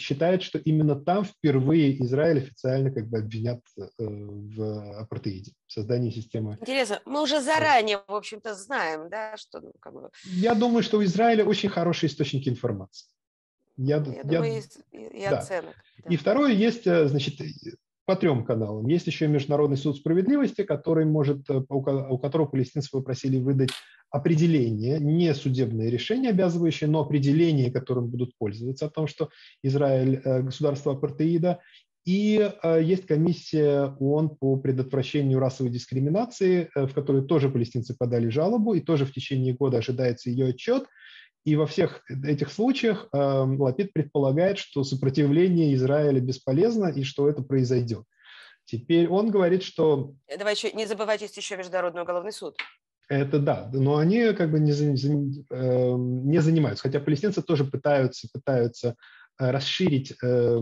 [0.00, 6.10] считает, что именно там впервые Израиль официально как бы обвинят э, в апартеиде, в создании
[6.10, 6.58] системы.
[6.60, 9.60] Интересно, мы уже заранее, в общем-то, знаем, да, что...
[9.60, 10.10] Ну, как бы...
[10.24, 13.06] Я думаю, что у Израиля очень хорошие источники информации.
[13.76, 15.38] Я, я, я думаю, есть и да.
[15.38, 15.76] оценок.
[15.98, 16.10] Да.
[16.10, 17.34] И второе, есть, э, значит,
[18.08, 18.86] по трем каналам.
[18.86, 23.68] Есть еще Международный суд справедливости, который может, э, у которого палестинцы попросили выдать
[24.10, 29.28] определение, не судебное решение обязывающее, но определение, которым будут пользоваться, о том, что
[29.62, 31.60] Израиль э, государство апартеида.
[32.06, 38.72] И э, есть комиссия ООН по предотвращению расовой дискриминации, в которой тоже палестинцы подали жалобу,
[38.72, 40.84] и тоже в течение года ожидается ее отчет–
[41.48, 47.42] и во всех этих случаях э, Лапид предполагает, что сопротивление Израиля бесполезно и что это
[47.42, 48.04] произойдет.
[48.66, 50.12] Теперь он говорит, что...
[50.38, 52.54] Давай еще не забывайте, есть еще Международный уголовный суд.
[53.08, 58.94] Это да, но они как бы не, э, не занимаются, хотя палестинцы тоже пытаются, пытаются
[59.40, 60.60] э, расширить э,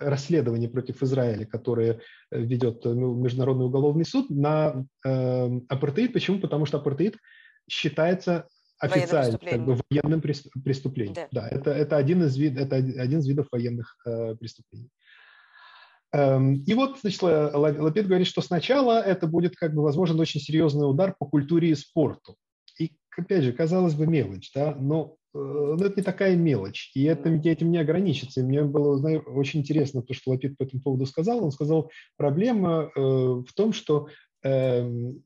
[0.00, 2.00] расследование против Израиля, которое
[2.32, 6.12] ведет Международный уголовный суд, на э, апартеид.
[6.12, 6.40] Почему?
[6.40, 7.18] Потому что апартеид
[7.70, 8.48] считается
[8.78, 11.14] официально как бы военным преступлением.
[11.14, 14.90] Да, да это, это, один из вид, это один из видов военных э, преступлений.
[16.12, 20.88] Эм, и вот, значит, Лапид говорит, что сначала это будет, как бы, возможно, очень серьезный
[20.88, 22.36] удар по культуре и спорту.
[22.78, 26.92] И, опять же, казалось бы, мелочь, да, но, э, но это не такая мелочь.
[26.94, 28.40] И это, этим не ограничится.
[28.40, 31.44] И мне было знаю, очень интересно то, что Лапид по этому поводу сказал.
[31.44, 34.08] Он сказал, проблема э, в том, что
[34.44, 35.24] эм,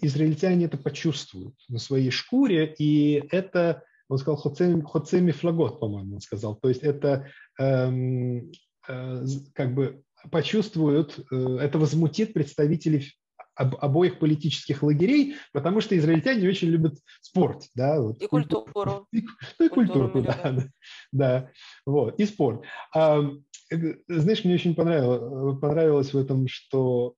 [0.00, 6.20] израильтяне это почувствуют на своей шкуре, и это, он сказал, хоцеми, хоцеми флагот, по-моему, он
[6.20, 8.52] сказал, то есть это эм,
[8.88, 13.12] э, как бы почувствуют, э, это возмутит представителей
[13.56, 19.24] об, обоих политических лагерей, потому что израильтяне очень любят спорт, да, вот, и культуру, и,
[19.58, 20.68] ну и культуру, культуру да, да,
[21.12, 21.50] да,
[21.86, 22.62] вот, и спорт.
[22.94, 23.22] А,
[23.70, 23.76] э,
[24.08, 27.14] знаешь, мне очень понравилось, понравилось в этом, что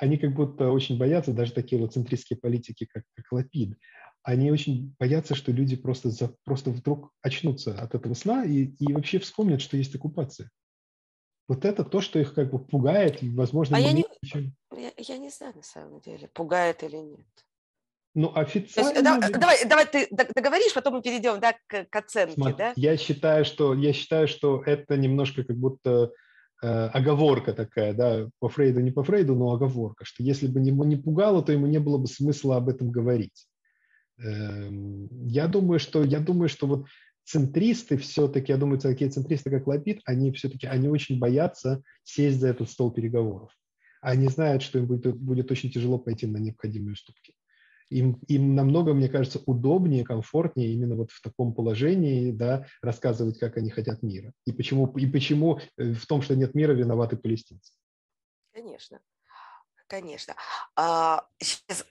[0.00, 3.76] они как будто очень боятся, даже такие вот центристские политики, как, как Лапид,
[4.22, 8.92] они очень боятся, что люди просто, за, просто вдруг очнутся от этого сна и, и
[8.92, 10.50] вообще вспомнят, что есть оккупация.
[11.48, 14.54] Вот это то, что их как бы пугает, и, возможно, а я не, чем...
[14.76, 17.26] я, я не знаю на самом деле, пугает или нет.
[18.14, 18.90] Ну, официально...
[18.90, 22.34] Есть, да, давай, давай ты договоришь, потом мы перейдем да, к, к оценке.
[22.34, 22.72] Смотри, да?
[22.76, 26.08] Я, считаю, что, я считаю, что это немножко как будто Э,
[26.62, 30.96] оговорка такая, да, по Фрейду, не по Фрейду, но оговорка, что если бы ему не
[30.96, 33.46] пугало, то ему не было бы смысла об этом говорить.
[34.18, 36.86] Эм, я думаю, что, я думаю, что вот
[37.24, 42.48] центристы все-таки, я думаю, такие центристы, как Лапид, они все-таки, они очень боятся сесть за
[42.48, 43.50] этот стол переговоров.
[44.00, 47.34] Они знают, что им будет, будет очень тяжело пойти на необходимые уступки
[47.92, 53.56] им, им намного, мне кажется, удобнее, комфортнее именно вот в таком положении да, рассказывать, как
[53.56, 54.32] они хотят мира.
[54.46, 57.72] И почему, и почему э, в том, что нет мира, виноваты палестинцы.
[58.52, 59.00] Конечно,
[59.86, 60.34] конечно.
[60.76, 61.86] А, сейчас,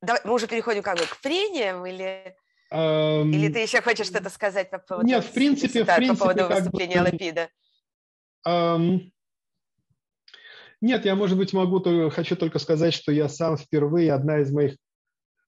[0.00, 2.36] давай, мы уже переходим как бы к прениям или...
[2.72, 6.34] Um, Или ты еще хочешь что-то сказать по поводу, нет, в принципе, в принципе, по
[6.34, 7.48] поводу выступления бы, Лапида?
[8.44, 9.12] Um,
[10.80, 14.76] нет, я, может быть, могу, хочу только сказать, что я сам впервые, одна из моих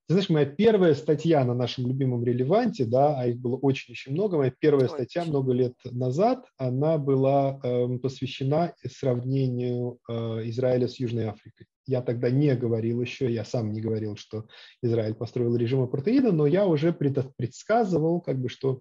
[0.08, 4.38] Ты знаешь, моя первая статья на нашем любимом релеванте, да, а их было очень-очень много,
[4.38, 4.94] моя первая очень.
[4.94, 10.14] статья много лет назад, она была э, посвящена сравнению э,
[10.48, 11.66] Израиля с Южной Африкой.
[11.86, 14.46] Я тогда не говорил еще, я сам не говорил, что
[14.82, 18.80] Израиль построил режим апартеида, но я уже предсказывал, как бы, что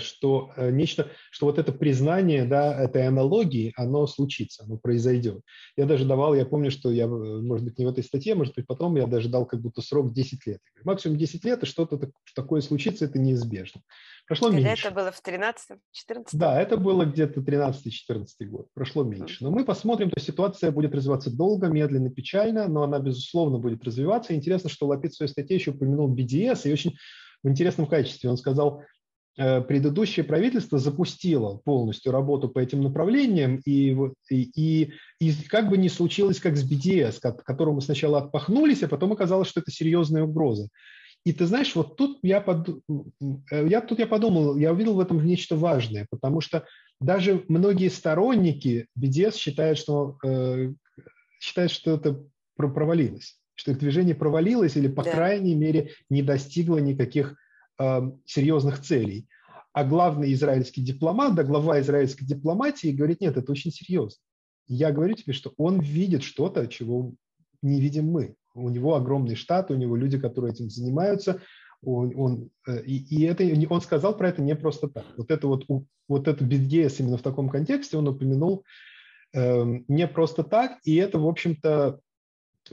[0.00, 5.40] что э, нечто, что вот это признание, да, этой аналогии, оно случится, оно произойдет.
[5.76, 8.54] Я даже давал, я помню, что я, э, может быть, не в этой статье, может
[8.54, 10.60] быть, потом я даже дал как будто срок 10 лет.
[10.84, 13.80] Максимум 10 лет, и что-то такое случится, это неизбежно.
[14.26, 14.88] Прошло Когда меньше.
[14.88, 18.66] это было в 13 14 Да, это было где-то 13-14 год.
[18.74, 19.44] Прошло меньше.
[19.44, 23.84] Но мы посмотрим, то есть ситуация будет развиваться долго, медленно, печально, но она, безусловно, будет
[23.84, 24.34] развиваться.
[24.34, 26.96] Интересно, что Лапид в своей статье еще упомянул BDS, и очень
[27.44, 28.30] в интересном качестве.
[28.30, 29.05] Он сказал, Э,
[29.36, 33.94] предыдущее правительство запустило полностью работу по этим направлениям, и,
[34.30, 39.12] и, и, как бы не случилось, как с BDS, к которому сначала отпахнулись, а потом
[39.12, 40.68] оказалось, что это серьезная угроза.
[41.26, 42.68] И ты знаешь, вот тут я, под,
[43.50, 46.64] э, я, тут я подумал, я увидел в этом нечто важное, потому что
[47.00, 50.72] даже многие сторонники BDS считают, что, э,
[51.40, 52.22] считают, что это
[52.56, 55.10] провалилось, что это движение провалилось или, по да.
[55.10, 57.36] крайней мере, не достигло никаких
[58.24, 59.26] серьезных целей.
[59.72, 64.18] А главный израильский дипломат, да, глава израильской дипломатии говорит, нет, это очень серьезно.
[64.68, 67.12] Я говорю тебе, что он видит что-то, чего
[67.62, 68.36] не видим мы.
[68.54, 71.42] У него огромный штат, у него люди, которые этим занимаются,
[71.82, 75.04] он, он, э, и, и это, он сказал про это не просто так.
[75.16, 75.66] Вот это вот,
[76.08, 78.64] вот это BDS именно в таком контексте он упомянул
[79.34, 82.00] э, не просто так, и это, в общем-то,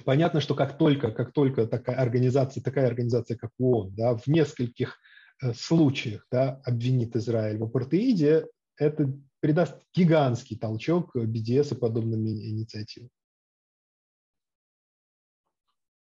[0.05, 4.97] Понятно, что как только, как только такая организация, такая организация, как ООН, да, в нескольких
[5.41, 8.47] э, случаях да, обвинит Израиль в апартеиде,
[8.77, 13.09] это придаст гигантский толчок BDS и подобным инициативам.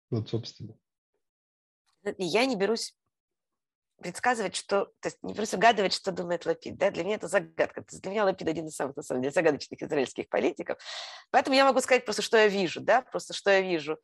[0.09, 0.75] Вот, собственно.
[2.17, 2.95] Я не берусь
[4.01, 6.77] предсказывать, что, то есть не просто угадывать, что думает Лапид.
[6.77, 6.91] Да?
[6.91, 7.81] Для меня это загадка.
[7.81, 10.77] То есть для меня Лапид один из самых, на самом деле, загадочных израильских политиков.
[11.31, 13.97] Поэтому я могу сказать просто, что я вижу, да, просто что я вижу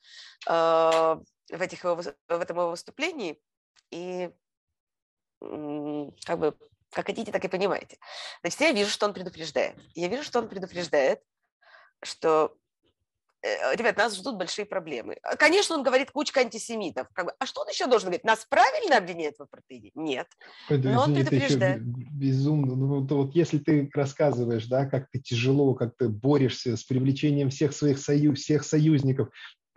[0.47, 1.21] э, в,
[1.61, 3.39] этих его, в этом его выступлении.
[3.91, 4.31] И
[5.39, 6.57] как бы
[6.93, 7.97] как хотите, так и понимаете.
[8.41, 9.75] Значит, я вижу, что он предупреждает.
[9.95, 11.21] Я вижу, что он предупреждает,
[12.03, 12.55] что
[13.43, 15.17] ребят, нас ждут большие проблемы.
[15.23, 17.07] А, конечно, он говорит кучка антисемитов.
[17.13, 18.23] Как бы, а что он еще должен говорить?
[18.23, 19.91] Нас правильно обвиняют в апартеиде?
[19.95, 20.27] Нет.
[20.69, 21.81] Это, Но он предупреждает.
[21.83, 22.75] Безумно.
[22.75, 27.49] Ну, вот, вот если ты рассказываешь, да, как ты тяжело, как ты борешься с привлечением
[27.49, 29.29] всех своих сою, всех союзников,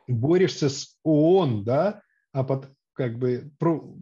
[0.06, 2.02] борешься с ООН, да,
[2.32, 3.96] а под, как бы про,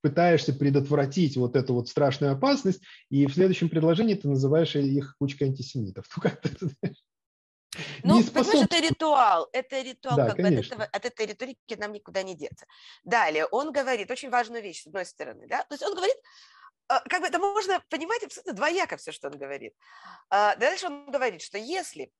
[0.00, 2.80] пытаешься предотвратить вот эту вот страшную опасность,
[3.10, 6.06] и в следующем предложении ты называешь их кучкой антисемитов.
[6.16, 6.96] Ну, как ты, знаешь?
[8.02, 11.74] Ну, не понимаешь, это ритуал, это ритуал, да, как бы от, этого, от этой риторики
[11.76, 12.66] нам никуда не деться.
[13.04, 16.16] Далее, он говорит очень важную вещь, с одной стороны, да, то есть он говорит,
[16.88, 19.74] а, как бы это можно понимать абсолютно двояко все, что он говорит.
[20.28, 22.12] А, дальше он говорит, что если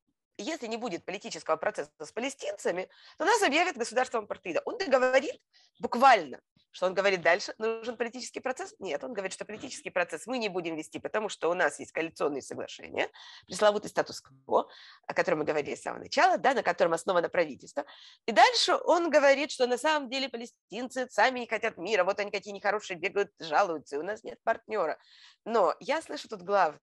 [0.43, 2.89] если не будет политического процесса с палестинцами,
[3.19, 4.63] то нас объявят государством апартеида.
[4.65, 5.41] Он говорит
[5.79, 6.41] буквально,
[6.73, 7.53] что он говорит дальше?
[7.59, 8.75] Нужен политический процесс?
[8.79, 11.91] Нет, он говорит, что политический процесс мы не будем вести, потому что у нас есть
[11.93, 13.11] коалиционные соглашения,
[13.47, 14.69] пресловутый статус-кво,
[15.07, 17.85] о котором мы говорили с самого начала, да, на котором основано правительство.
[18.27, 22.31] И дальше он говорит, что на самом деле палестинцы сами не хотят мира, вот они
[22.31, 24.97] какие нехорошие бегают, жалуются, и у нас нет партнера.
[25.45, 26.81] Но я слышу тут главное,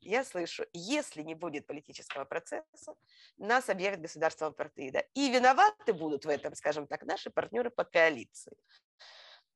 [0.00, 2.94] я слышу, если не будет политического процесса,
[3.38, 5.04] нас объявят государством апартеида.
[5.14, 8.56] И виноваты будут в этом, скажем так, наши партнеры по коалиции.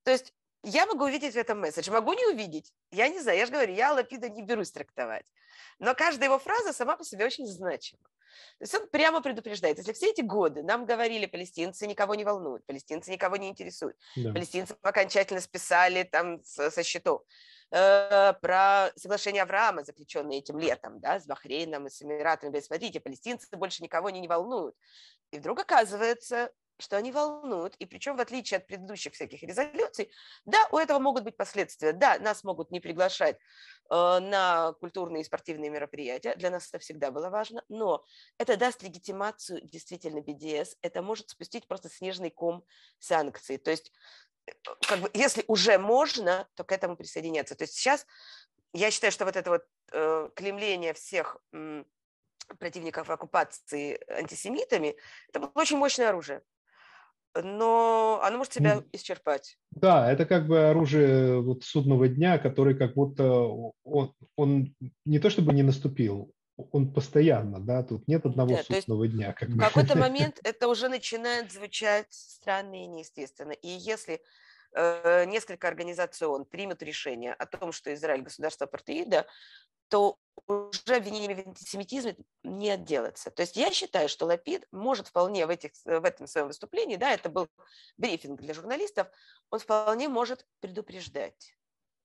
[0.03, 0.33] То есть
[0.63, 2.73] я могу увидеть в этом месседж, могу не увидеть.
[2.91, 5.25] Я не знаю, я же говорю, я Лапида не берусь трактовать.
[5.79, 8.03] Но каждая его фраза сама по себе очень значима.
[8.59, 12.65] То есть он прямо предупреждает, если все эти годы нам говорили, палестинцы никого не волнуют,
[12.67, 14.33] палестинцы никого не интересуют, да.
[14.33, 17.23] палестинцев окончательно списали там со счетов,
[17.71, 23.01] э, про соглашение Авраама, заключенное этим летом, да, с Бахрейном и с Эмиратами, говорит, смотрите,
[23.01, 24.75] палестинцы больше никого не, не волнуют.
[25.31, 26.51] И вдруг оказывается,
[26.81, 30.11] что они волнуют, и причем в отличие от предыдущих всяких резолюций,
[30.45, 33.39] да, у этого могут быть последствия, да, нас могут не приглашать э,
[33.91, 38.05] на культурные и спортивные мероприятия, для нас это всегда было важно, но
[38.39, 42.65] это даст легитимацию действительно BDS, это может спустить просто снежный ком
[42.99, 43.93] санкций, то есть
[44.87, 47.55] как бы, если уже можно, то к этому присоединяться.
[47.55, 48.07] То есть сейчас
[48.73, 51.87] я считаю, что вот это вот э, клемление всех м,
[52.59, 54.97] противников оккупации антисемитами,
[55.29, 56.43] это было очень мощное оружие
[57.43, 59.59] но оно может себя исчерпать.
[59.71, 63.25] Да, это как бы оружие вот судного дня, который как будто
[63.85, 66.33] он, он не то чтобы не наступил,
[66.73, 69.33] он постоянно, да, тут нет одного да, судного дня.
[69.33, 73.53] Как в какой-то момент это уже начинает звучать странно и неестественно.
[73.53, 74.21] И если
[74.75, 79.27] э, несколько организаций ООН примут решение о том, что Израиль государство апартеида,
[79.89, 83.31] то уже обвинениями в антисемитизме не отделаться.
[83.31, 87.13] То есть я считаю, что Лапид может вполне в, этих, в этом своем выступлении, да,
[87.13, 87.49] это был
[87.97, 89.09] брифинг для журналистов,
[89.51, 91.58] он вполне может предупреждать.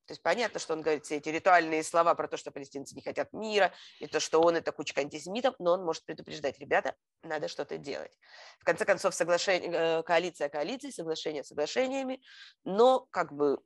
[0.05, 3.01] То есть понятно, что он говорит все эти ритуальные слова про то, что палестинцы не
[3.01, 7.47] хотят мира, и то, что он это кучка антисемитов, но он может предупреждать, ребята, надо
[7.47, 8.11] что-то делать.
[8.59, 12.21] В конце концов, соглашение, э, коалиция коалиции, соглашение соглашениями,
[12.65, 13.59] но как бы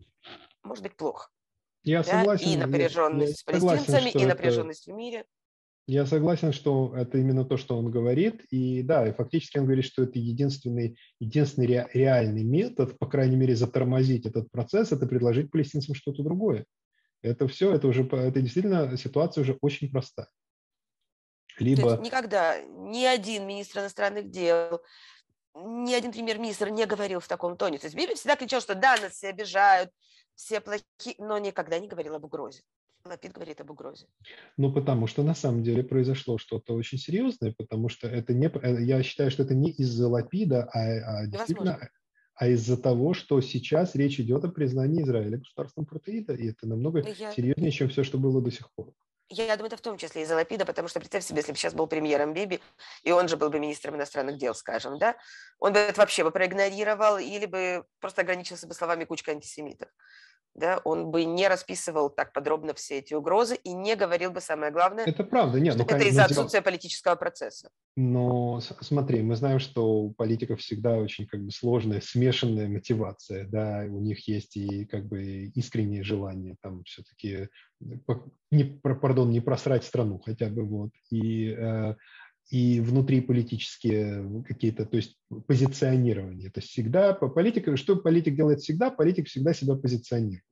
[0.61, 1.29] может быть плохо.
[1.83, 2.19] Я да?
[2.19, 2.49] согласен.
[2.49, 4.93] И напряженность я, с палестинцами, и напряженность это...
[4.93, 5.25] в мире.
[5.87, 8.43] Я согласен, что это именно то, что он говорит.
[8.51, 13.37] И да, и фактически он говорит, что это единственный, единственный ре, реальный метод, по крайней
[13.37, 16.65] мере, затормозить этот процесс, это предложить палестинцам что-то другое.
[17.21, 20.27] Это все, это уже, это действительно ситуация уже очень простая.
[21.57, 21.97] Либо...
[22.03, 24.81] никогда ни один министр иностранных дел,
[25.55, 27.79] ни один премьер-министр не говорил в таком тоне.
[27.79, 29.89] То есть Биби всегда кричал, что да, нас все обижают,
[30.35, 32.61] все плохие, но никогда не говорил об угрозе.
[33.07, 34.07] Лапид говорит об угрозе.
[34.57, 38.83] Ну, потому что на самом деле произошло что-то очень серьезное, потому что это не, э,
[38.83, 41.89] я считаю, что это не из-за Лапида, а, а действительно,
[42.35, 46.99] а из-за того, что сейчас речь идет о признании Израиля государством протеида, и это намного
[46.99, 47.31] я...
[47.31, 48.93] серьезнее, чем все, что было до сих пор.
[49.29, 51.73] Я думаю, это в том числе из-за Лапида, потому что представь себе, если бы сейчас
[51.73, 52.61] был премьером Биби,
[53.03, 55.17] и он же был бы министром иностранных дел, скажем, да,
[55.59, 59.89] он бы это вообще бы проигнорировал или бы просто ограничился бы словами кучка антисемитов
[60.57, 64.71] да, он бы не расписывал так подробно все эти угрозы и не говорил бы самое
[64.71, 65.05] главное.
[65.05, 65.75] Это правда, нет.
[65.77, 67.69] Ну, это из-за отсутствия политического процесса.
[67.95, 73.85] Но смотри, мы знаем, что у политиков всегда очень как бы сложная, смешанная мотивация, да,
[73.87, 77.49] у них есть и как бы искреннее желание там все-таки,
[78.51, 81.95] не, пардон, не просрать страну хотя бы вот, и э,
[82.49, 85.17] и внутриполитические какие-то, то есть
[85.47, 86.49] позиционирование.
[86.49, 90.43] То есть всегда по политике, что политик делает всегда, политик всегда себя позиционирует.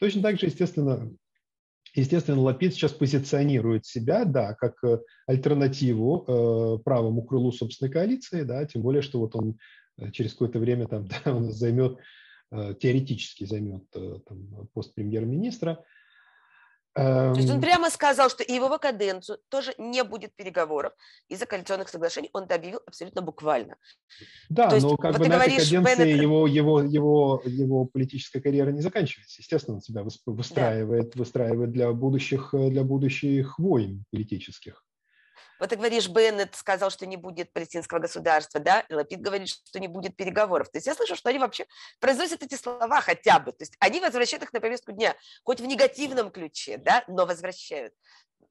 [0.00, 1.12] Точно так же, естественно,
[1.94, 8.64] естественно, Лапид сейчас позиционирует себя, да, как э, альтернативу э, правому крылу собственной коалиции, да,
[8.64, 9.58] тем более, что вот он
[9.96, 11.98] э, через какое-то время там, да, он займет,
[12.50, 15.84] э, теоретически займет э, там, пост премьер-министра,
[16.94, 17.62] то есть он эм.
[17.62, 20.92] прямо сказал, что и его каденцию тоже не будет переговоров
[21.28, 22.30] из-за коалиционных соглашений.
[22.32, 23.76] Он это объявил абсолютно буквально.
[24.48, 26.22] Да, То но как вот бы на этой каденции Беннет...
[26.22, 29.40] его, его, его, его политическая карьера не заканчивается.
[29.40, 31.18] Естественно, он себя выстраивает, да.
[31.18, 34.84] выстраивает для, будущих, для будущих войн политических.
[35.58, 39.80] Вот ты говоришь, Беннет сказал, что не будет палестинского государства, да, и Лапид говорит, что
[39.80, 40.70] не будет переговоров.
[40.70, 41.66] То есть я слышу, что они вообще
[42.00, 43.52] произносят эти слова хотя бы.
[43.52, 47.94] То есть они возвращают их на повестку дня, хоть в негативном ключе, да, но возвращают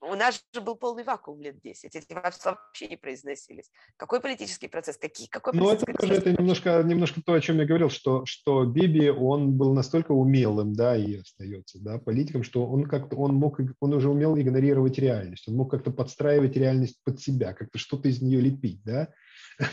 [0.02, 3.70] у нас же был полный вакуум лет 10, эти слова вообще не произносились.
[3.98, 4.98] Какой политический процесс?
[4.98, 8.66] Какие, какой ну, это тоже это немножко, немножко то, о чем я говорил, что, что
[8.66, 13.60] Биби, он был настолько умелым, да, и остается, да, политиком, что он как-то, он мог,
[13.80, 18.22] он уже умел игнорировать реальность, он мог как-то подстраивать реальность под себя, как-то что-то из
[18.22, 19.10] нее лепить, да.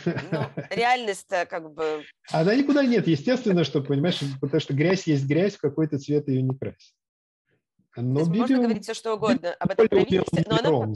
[0.05, 0.39] Ну,
[0.71, 2.03] реальность-то как бы...
[2.31, 6.41] Она никуда нет, естественно, что, понимаешь, потому что грязь есть грязь, в какой-то цвет ее
[6.41, 6.93] не красит.
[7.95, 10.93] Но Биби, можно говорить все, что угодно об этом правительстве, но оно...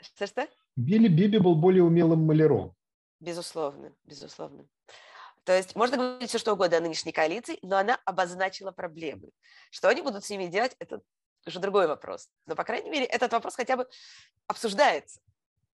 [0.00, 0.48] Что-что?
[0.76, 2.74] Билли Биби был более умелым маляром.
[3.18, 4.66] Безусловно, безусловно.
[5.44, 9.30] То есть можно говорить все, что угодно о нынешней коалиции, но она обозначила проблемы.
[9.70, 11.02] Что они будут с ними делать, это
[11.46, 12.28] уже другой вопрос.
[12.46, 13.86] Но, по крайней мере, этот вопрос хотя бы
[14.46, 15.20] обсуждается.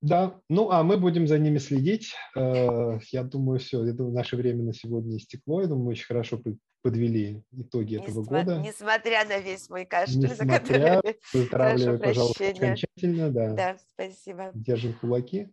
[0.00, 2.14] Да, ну а мы будем за ними следить.
[2.34, 5.60] Э, я думаю, все, я думаю, наше время на сегодня истекло.
[5.60, 6.38] Я думаю, мы очень хорошо
[6.82, 8.58] подвели итоги Несма- этого года.
[8.58, 11.20] Несмотря на весь мой кашель, Несмотря, за который...
[11.32, 13.30] Выздоравливай, пожалуйста, окончательно.
[13.30, 13.54] Да.
[13.54, 14.50] да, спасибо.
[14.54, 15.48] Держим кулаки.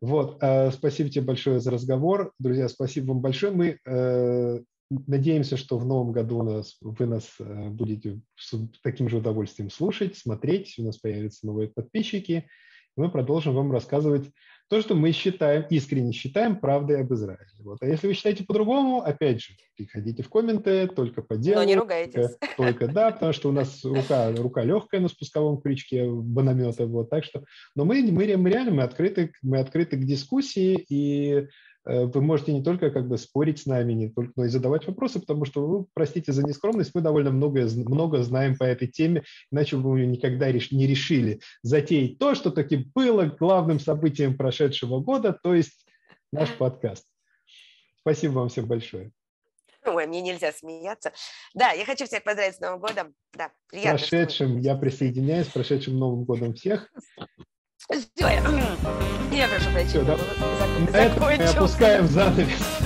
[0.00, 2.32] Вот, э, спасибо тебе большое за разговор.
[2.38, 3.52] Друзья, спасибо вам большое.
[3.52, 9.18] Мы э, надеемся, что в новом году у нас, вы нас будете с таким же
[9.18, 10.74] удовольствием слушать, смотреть.
[10.78, 12.48] У нас появятся новые подписчики
[12.96, 14.30] мы продолжим вам рассказывать
[14.68, 17.46] то, что мы считаем, искренне считаем правдой об Израиле.
[17.60, 17.78] Вот.
[17.82, 21.56] А если вы считаете по-другому, опять же, приходите в комменты, только по делу.
[21.56, 22.14] Но не ругайтесь.
[22.14, 26.86] Только, только да, потому что у нас рука, рука легкая на спусковом крючке баномета.
[26.86, 31.48] Вот, так что, но мы, мы, мы реально мы открыты, мы открыты к дискуссии, и
[31.84, 35.20] вы можете не только как бы спорить с нами, не только, но и задавать вопросы,
[35.20, 39.76] потому что, ну, простите за нескромность, мы довольно много, много знаем по этой теме, иначе
[39.76, 45.38] бы мы никогда реш, не решили затеять то, что таки было главным событием прошедшего года,
[45.42, 45.86] то есть
[46.32, 47.06] наш подкаст.
[48.00, 49.12] Спасибо вам всем большое.
[49.86, 51.12] Ой, мне нельзя смеяться.
[51.54, 53.14] Да, я хочу всех поздравить с Новым годом.
[53.34, 53.98] Да, приятно.
[53.98, 56.90] Прошедшим, я присоединяюсь, прошедшим Новым годом всех.
[57.90, 58.40] Все, я,
[59.32, 59.88] я прошу прощения.
[59.88, 60.16] Все, да.
[60.90, 62.78] Зак- опускаем занавес.